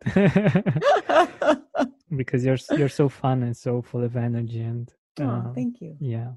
because 2.15 2.45
you're 2.45 2.57
you're 2.77 2.89
so 2.89 3.09
fun 3.09 3.43
and 3.43 3.55
so 3.55 3.81
full 3.81 4.03
of 4.03 4.15
energy 4.17 4.61
and 4.61 4.93
oh, 5.21 5.25
uh, 5.25 5.53
thank 5.53 5.79
you. 5.81 5.95
yeah. 5.99 6.31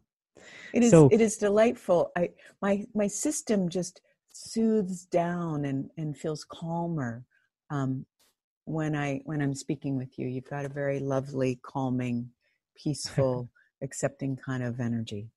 It 0.72 0.84
is 0.84 0.90
So- 0.90 1.08
it 1.10 1.20
is 1.20 1.36
delightful. 1.36 2.10
I 2.16 2.30
my 2.62 2.84
my 2.94 3.08
system 3.08 3.68
just 3.68 4.00
soothes 4.32 5.04
down 5.06 5.64
and 5.64 5.90
and 5.96 6.16
feels 6.16 6.44
calmer 6.44 7.24
um, 7.70 8.06
when 8.64 8.94
I 8.96 9.20
when 9.24 9.42
I'm 9.42 9.54
speaking 9.54 9.96
with 9.96 10.18
you. 10.18 10.28
You've 10.28 10.48
got 10.48 10.64
a 10.64 10.68
very 10.68 11.00
lovely, 11.00 11.58
calming, 11.62 12.30
peaceful, 12.76 13.50
accepting 13.82 14.36
kind 14.36 14.62
of 14.62 14.80
energy. 14.80 15.30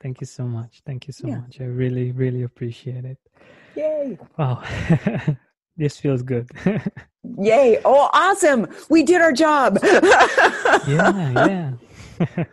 Thank 0.00 0.20
you 0.20 0.26
so 0.26 0.44
much. 0.46 0.82
Thank 0.84 1.06
you 1.06 1.12
so 1.12 1.26
Yeah. 1.28 1.38
much. 1.40 1.60
I 1.60 1.64
really, 1.64 2.12
really 2.12 2.42
appreciate 2.42 3.04
it. 3.04 3.18
Yay. 3.76 4.18
Wow. 4.38 4.62
this 5.76 5.98
feels 5.98 6.22
good. 6.22 6.48
Yay. 7.38 7.80
Oh, 7.84 8.08
awesome. 8.12 8.66
We 8.90 9.02
did 9.02 9.20
our 9.20 9.32
job. 9.32 9.78
yeah, 10.86 11.46
yeah. 11.46 11.72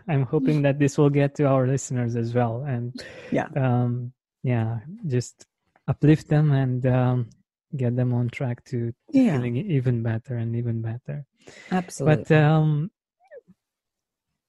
I'm 0.08 0.24
hoping 0.24 0.62
that 0.64 0.80
this 0.80 0.98
will 0.98 1.10
get 1.10 1.36
to 1.36 1.46
our 1.46 1.68
listeners 1.68 2.16
as 2.16 2.34
well. 2.34 2.64
And 2.68 2.94
Yeah. 3.32 3.48
um, 3.56 4.14
yeah, 4.44 4.80
just 5.08 5.46
uplift 5.88 6.28
them 6.28 6.52
and 6.52 6.86
um, 6.86 7.30
get 7.76 7.96
them 7.96 8.14
on 8.14 8.30
track 8.30 8.64
to 8.66 8.94
Yeah. 9.12 9.36
feeling 9.36 9.58
even 9.58 10.04
better 10.04 10.36
and 10.36 10.56
even 10.56 10.82
better. 10.82 11.26
Absolutely. 11.72 12.24
But 12.26 12.32
um, 12.36 12.92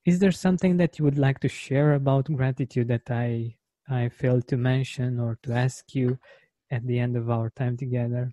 is 0.04 0.18
there 0.18 0.32
something 0.32 0.76
that 0.76 0.98
you 0.98 1.04
would 1.04 1.18
like 1.18 1.40
to 1.40 1.48
share 1.48 1.94
about 1.94 2.32
gratitude 2.32 2.88
that 2.88 3.10
I 3.10 3.56
I 3.88 4.08
failed 4.08 4.48
to 4.48 4.56
mention 4.56 5.20
or 5.20 5.38
to 5.42 5.52
ask 5.52 5.94
you 5.94 6.18
at 6.70 6.86
the 6.86 6.98
end 6.98 7.16
of 7.16 7.30
our 7.30 7.50
time 7.50 7.76
together? 7.76 8.32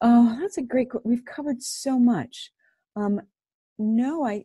Oh, 0.00 0.36
that's 0.40 0.58
a 0.58 0.62
great. 0.62 0.88
We've 1.04 1.24
covered 1.24 1.62
so 1.62 1.98
much. 1.98 2.52
Um, 2.94 3.20
no, 3.78 4.24
I, 4.24 4.44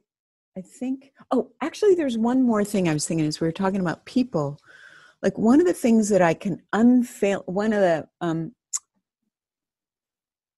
I 0.57 0.61
think. 0.61 1.11
Oh, 1.32 1.51
actually, 1.61 1.95
there's 1.95 2.18
one 2.18 2.43
more 2.43 2.64
thing 2.64 2.89
I 2.89 2.93
was 2.93 3.07
thinking 3.07 3.28
as 3.28 3.39
we 3.39 3.47
were 3.47 3.51
talking 3.51 3.82
about 3.82 4.05
people. 4.05 4.57
Like 5.22 5.38
one 5.38 5.59
of 5.61 5.68
the 5.68 5.74
things 5.74 6.09
that 6.09 6.22
I 6.22 6.34
can 6.34 6.61
unfail. 6.74 7.43
One 7.45 7.72
of 7.72 7.82
the, 7.82 8.07
um, 8.20 8.53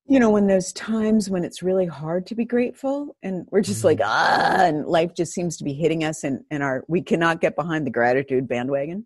you 0.08 0.20
know, 0.20 0.30
when 0.30 0.48
those 0.48 0.72
times 0.74 1.30
when 1.30 1.44
it's 1.44 1.64
really 1.64 1.86
hard 1.86 2.28
to 2.28 2.36
be 2.36 2.46
grateful, 2.46 3.16
and 3.24 3.48
we're 3.52 3.62
just 3.62 3.84
like 3.84 4.00
ah, 4.04 4.66
and 4.66 4.86
life 4.86 5.14
just 5.16 5.34
seems 5.34 5.58
to 5.58 5.64
be 5.64 5.74
hitting 5.74 6.04
us, 6.04 6.24
and 6.24 6.44
and 6.52 6.64
our 6.64 6.84
we 6.88 7.02
cannot 7.02 7.42
get 7.42 7.56
behind 7.56 7.86
the 7.86 7.92
gratitude 7.92 8.48
bandwagon. 8.48 9.06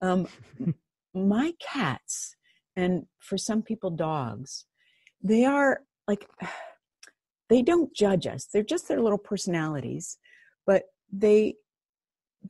Um, 0.00 0.28
my 1.14 1.52
cats, 1.60 2.36
and 2.76 3.06
for 3.20 3.38
some 3.38 3.62
people, 3.62 3.90
dogs 3.90 4.64
they 5.22 5.44
are 5.44 5.80
like 6.06 6.28
they 7.48 7.62
don't 7.62 7.94
judge 7.94 8.26
us. 8.26 8.46
They're 8.52 8.62
just 8.62 8.88
their 8.88 9.00
little 9.00 9.18
personalities 9.18 10.18
but 10.68 10.82
they 11.10 11.54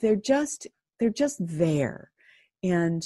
they're 0.01 0.17
just 0.17 0.67
they're 1.01 1.09
just 1.09 1.39
there. 1.41 2.11
And 2.63 3.03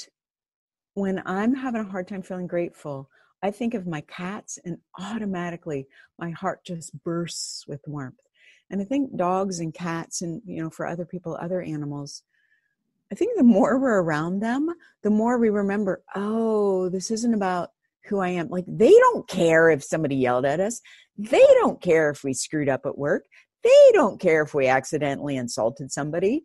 when 0.94 1.22
i'm 1.24 1.54
having 1.54 1.80
a 1.80 1.88
hard 1.88 2.06
time 2.06 2.20
feeling 2.20 2.46
grateful 2.46 3.08
i 3.42 3.50
think 3.50 3.74
of 3.74 3.86
my 3.86 4.00
cats 4.02 4.58
and 4.64 4.78
automatically 4.98 5.86
my 6.18 6.30
heart 6.30 6.64
just 6.64 6.92
bursts 7.04 7.64
with 7.66 7.80
warmth 7.86 8.20
and 8.70 8.80
i 8.80 8.84
think 8.84 9.16
dogs 9.16 9.60
and 9.60 9.74
cats 9.74 10.22
and 10.22 10.42
you 10.44 10.62
know 10.62 10.70
for 10.70 10.86
other 10.86 11.04
people 11.04 11.36
other 11.40 11.62
animals 11.62 12.22
i 13.10 13.14
think 13.14 13.36
the 13.36 13.44
more 13.44 13.78
we're 13.78 14.02
around 14.02 14.40
them 14.40 14.68
the 15.02 15.10
more 15.10 15.38
we 15.38 15.50
remember 15.50 16.02
oh 16.14 16.88
this 16.88 17.10
isn't 17.10 17.34
about 17.34 17.70
who 18.06 18.18
I 18.18 18.30
am. 18.30 18.48
Like 18.48 18.64
they 18.66 18.90
don't 18.90 19.28
care 19.28 19.70
if 19.70 19.84
somebody 19.84 20.16
yelled 20.16 20.44
at 20.44 20.60
us. 20.60 20.80
They 21.16 21.46
don't 21.60 21.80
care 21.80 22.10
if 22.10 22.24
we 22.24 22.34
screwed 22.34 22.68
up 22.68 22.86
at 22.86 22.98
work. 22.98 23.26
They 23.62 23.90
don't 23.92 24.20
care 24.20 24.42
if 24.42 24.54
we 24.54 24.66
accidentally 24.66 25.36
insulted 25.36 25.92
somebody. 25.92 26.44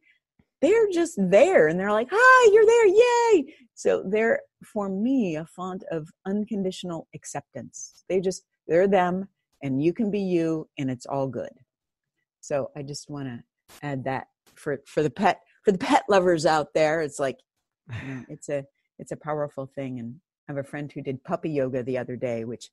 They're 0.62 0.90
just 0.92 1.16
there 1.18 1.68
and 1.68 1.80
they're 1.80 1.92
like, 1.92 2.08
"Hi, 2.12 2.52
you're 2.54 2.66
there. 2.66 2.88
Yay." 2.88 3.54
So 3.76 4.04
they're 4.04 4.42
for 4.64 4.90
me 4.90 5.36
a 5.36 5.46
font 5.46 5.84
of 5.92 6.10
unconditional 6.26 7.08
acceptance. 7.14 8.04
They 8.10 8.20
just 8.20 8.44
they're 8.68 8.88
them 8.88 9.28
and 9.62 9.84
you 9.84 9.94
can 9.94 10.10
be 10.10 10.20
you 10.20 10.68
and 10.78 10.90
it's 10.90 11.06
all 11.06 11.28
good. 11.28 11.52
So 12.42 12.72
I 12.76 12.84
just 12.84 13.10
want 13.10 13.28
to 13.28 13.44
add 13.84 14.04
that 14.06 14.28
for 14.56 14.82
for 14.86 15.04
the 15.04 15.10
pet 15.10 15.42
for 15.64 15.72
the 15.72 15.78
pet 15.78 16.04
lovers 16.10 16.46
out 16.46 16.74
there. 16.74 17.02
It's 17.02 17.20
like 17.20 17.38
you 18.04 18.16
know, 18.16 18.26
it's 18.30 18.50
a 18.50 18.66
it's 19.00 19.12
a 19.12 19.18
powerful 19.18 19.68
thing 19.68 20.00
and 20.00 20.16
I 20.48 20.54
have 20.54 20.66
a 20.66 20.68
friend 20.68 20.92
who 20.92 21.02
did 21.02 21.24
puppy 21.24 21.50
yoga 21.50 21.84
the 21.84 21.98
other 21.98 22.16
day, 22.16 22.46
which 22.46 22.70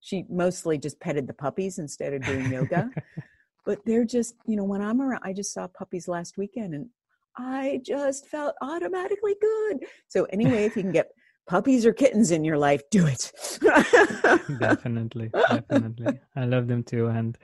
she 0.00 0.26
mostly 0.28 0.76
just 0.76 1.00
petted 1.00 1.26
the 1.26 1.32
puppies 1.32 1.78
instead 1.78 2.12
of 2.12 2.22
doing 2.22 2.52
yoga. 2.52 2.90
but 3.64 3.78
they're 3.86 4.04
just, 4.04 4.34
you 4.46 4.56
know, 4.56 4.64
when 4.64 4.82
I'm 4.82 5.00
around, 5.00 5.22
I 5.24 5.32
just 5.32 5.54
saw 5.54 5.66
puppies 5.66 6.06
last 6.06 6.36
weekend 6.36 6.74
and 6.74 6.90
I 7.36 7.80
just 7.84 8.26
felt 8.28 8.54
automatically 8.62 9.34
good. 9.40 9.84
So, 10.08 10.24
anyway, 10.24 10.64
if 10.66 10.76
you 10.76 10.82
can 10.82 10.92
get 10.92 11.08
puppies 11.46 11.84
or 11.84 11.92
kittens 11.92 12.30
in 12.30 12.44
your 12.44 12.58
life, 12.58 12.82
do 12.90 13.06
it. 13.06 13.32
definitely, 14.58 15.30
definitely. 15.50 16.18
I 16.36 16.44
love 16.44 16.68
them 16.68 16.82
too, 16.82 17.08
and 17.08 17.36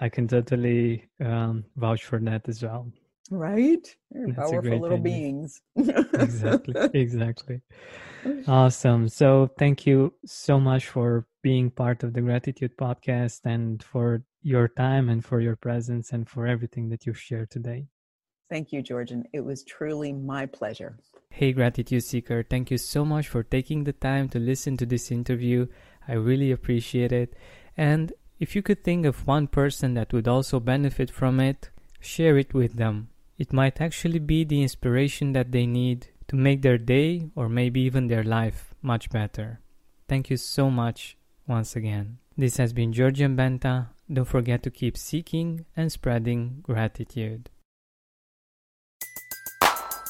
I 0.00 0.08
can 0.08 0.28
totally 0.28 1.08
um, 1.24 1.64
vouch 1.76 2.04
for 2.04 2.18
that 2.20 2.48
as 2.48 2.62
well. 2.62 2.90
right? 3.30 3.96
They're 4.10 4.26
That's 4.28 4.50
powerful 4.50 4.80
little 4.80 4.98
idea. 4.98 5.12
beings. 5.18 5.60
Exactly, 6.18 6.74
exactly. 6.94 7.60
Awesome. 8.46 9.08
So, 9.08 9.50
thank 9.58 9.86
you 9.86 10.14
so 10.24 10.60
much 10.60 10.88
for 10.88 11.26
being 11.42 11.70
part 11.70 12.02
of 12.02 12.12
the 12.12 12.20
Gratitude 12.20 12.76
Podcast 12.76 13.40
and 13.44 13.82
for 13.82 14.22
your 14.42 14.68
time 14.68 15.08
and 15.08 15.24
for 15.24 15.40
your 15.40 15.56
presence 15.56 16.12
and 16.12 16.28
for 16.28 16.46
everything 16.46 16.88
that 16.90 17.06
you've 17.06 17.20
shared 17.20 17.50
today. 17.50 17.86
Thank 18.48 18.72
you, 18.72 18.82
Georgian. 18.82 19.24
It 19.32 19.40
was 19.40 19.64
truly 19.64 20.12
my 20.12 20.46
pleasure. 20.46 20.98
Hey, 21.30 21.52
Gratitude 21.52 22.04
Seeker, 22.04 22.42
thank 22.42 22.70
you 22.70 22.78
so 22.78 23.04
much 23.04 23.28
for 23.28 23.42
taking 23.42 23.84
the 23.84 23.92
time 23.92 24.28
to 24.30 24.38
listen 24.38 24.76
to 24.78 24.86
this 24.86 25.10
interview. 25.10 25.66
I 26.08 26.14
really 26.14 26.50
appreciate 26.52 27.12
it. 27.12 27.34
And 27.76 28.12
if 28.38 28.54
you 28.54 28.62
could 28.62 28.84
think 28.84 29.04
of 29.04 29.26
one 29.26 29.46
person 29.48 29.94
that 29.94 30.12
would 30.12 30.28
also 30.28 30.60
benefit 30.60 31.10
from 31.10 31.40
it, 31.40 31.70
share 32.00 32.38
it 32.38 32.54
with 32.54 32.76
them. 32.76 33.08
It 33.36 33.52
might 33.52 33.80
actually 33.80 34.20
be 34.20 34.44
the 34.44 34.62
inspiration 34.62 35.32
that 35.32 35.52
they 35.52 35.66
need 35.66 36.08
to 36.28 36.36
make 36.36 36.62
their 36.62 36.78
day 36.78 37.28
or 37.34 37.48
maybe 37.48 37.80
even 37.80 38.06
their 38.06 38.24
life 38.24 38.74
much 38.80 39.10
better. 39.10 39.60
Thank 40.08 40.30
you 40.30 40.36
so 40.36 40.70
much 40.70 41.16
once 41.46 41.76
again. 41.76 42.18
This 42.38 42.56
has 42.56 42.72
been 42.72 42.92
Georgian 42.92 43.36
Benta. 43.36 43.88
Don't 44.10 44.24
forget 44.24 44.62
to 44.62 44.70
keep 44.70 44.96
seeking 44.96 45.66
and 45.76 45.90
spreading 45.90 46.60
gratitude. 46.62 47.50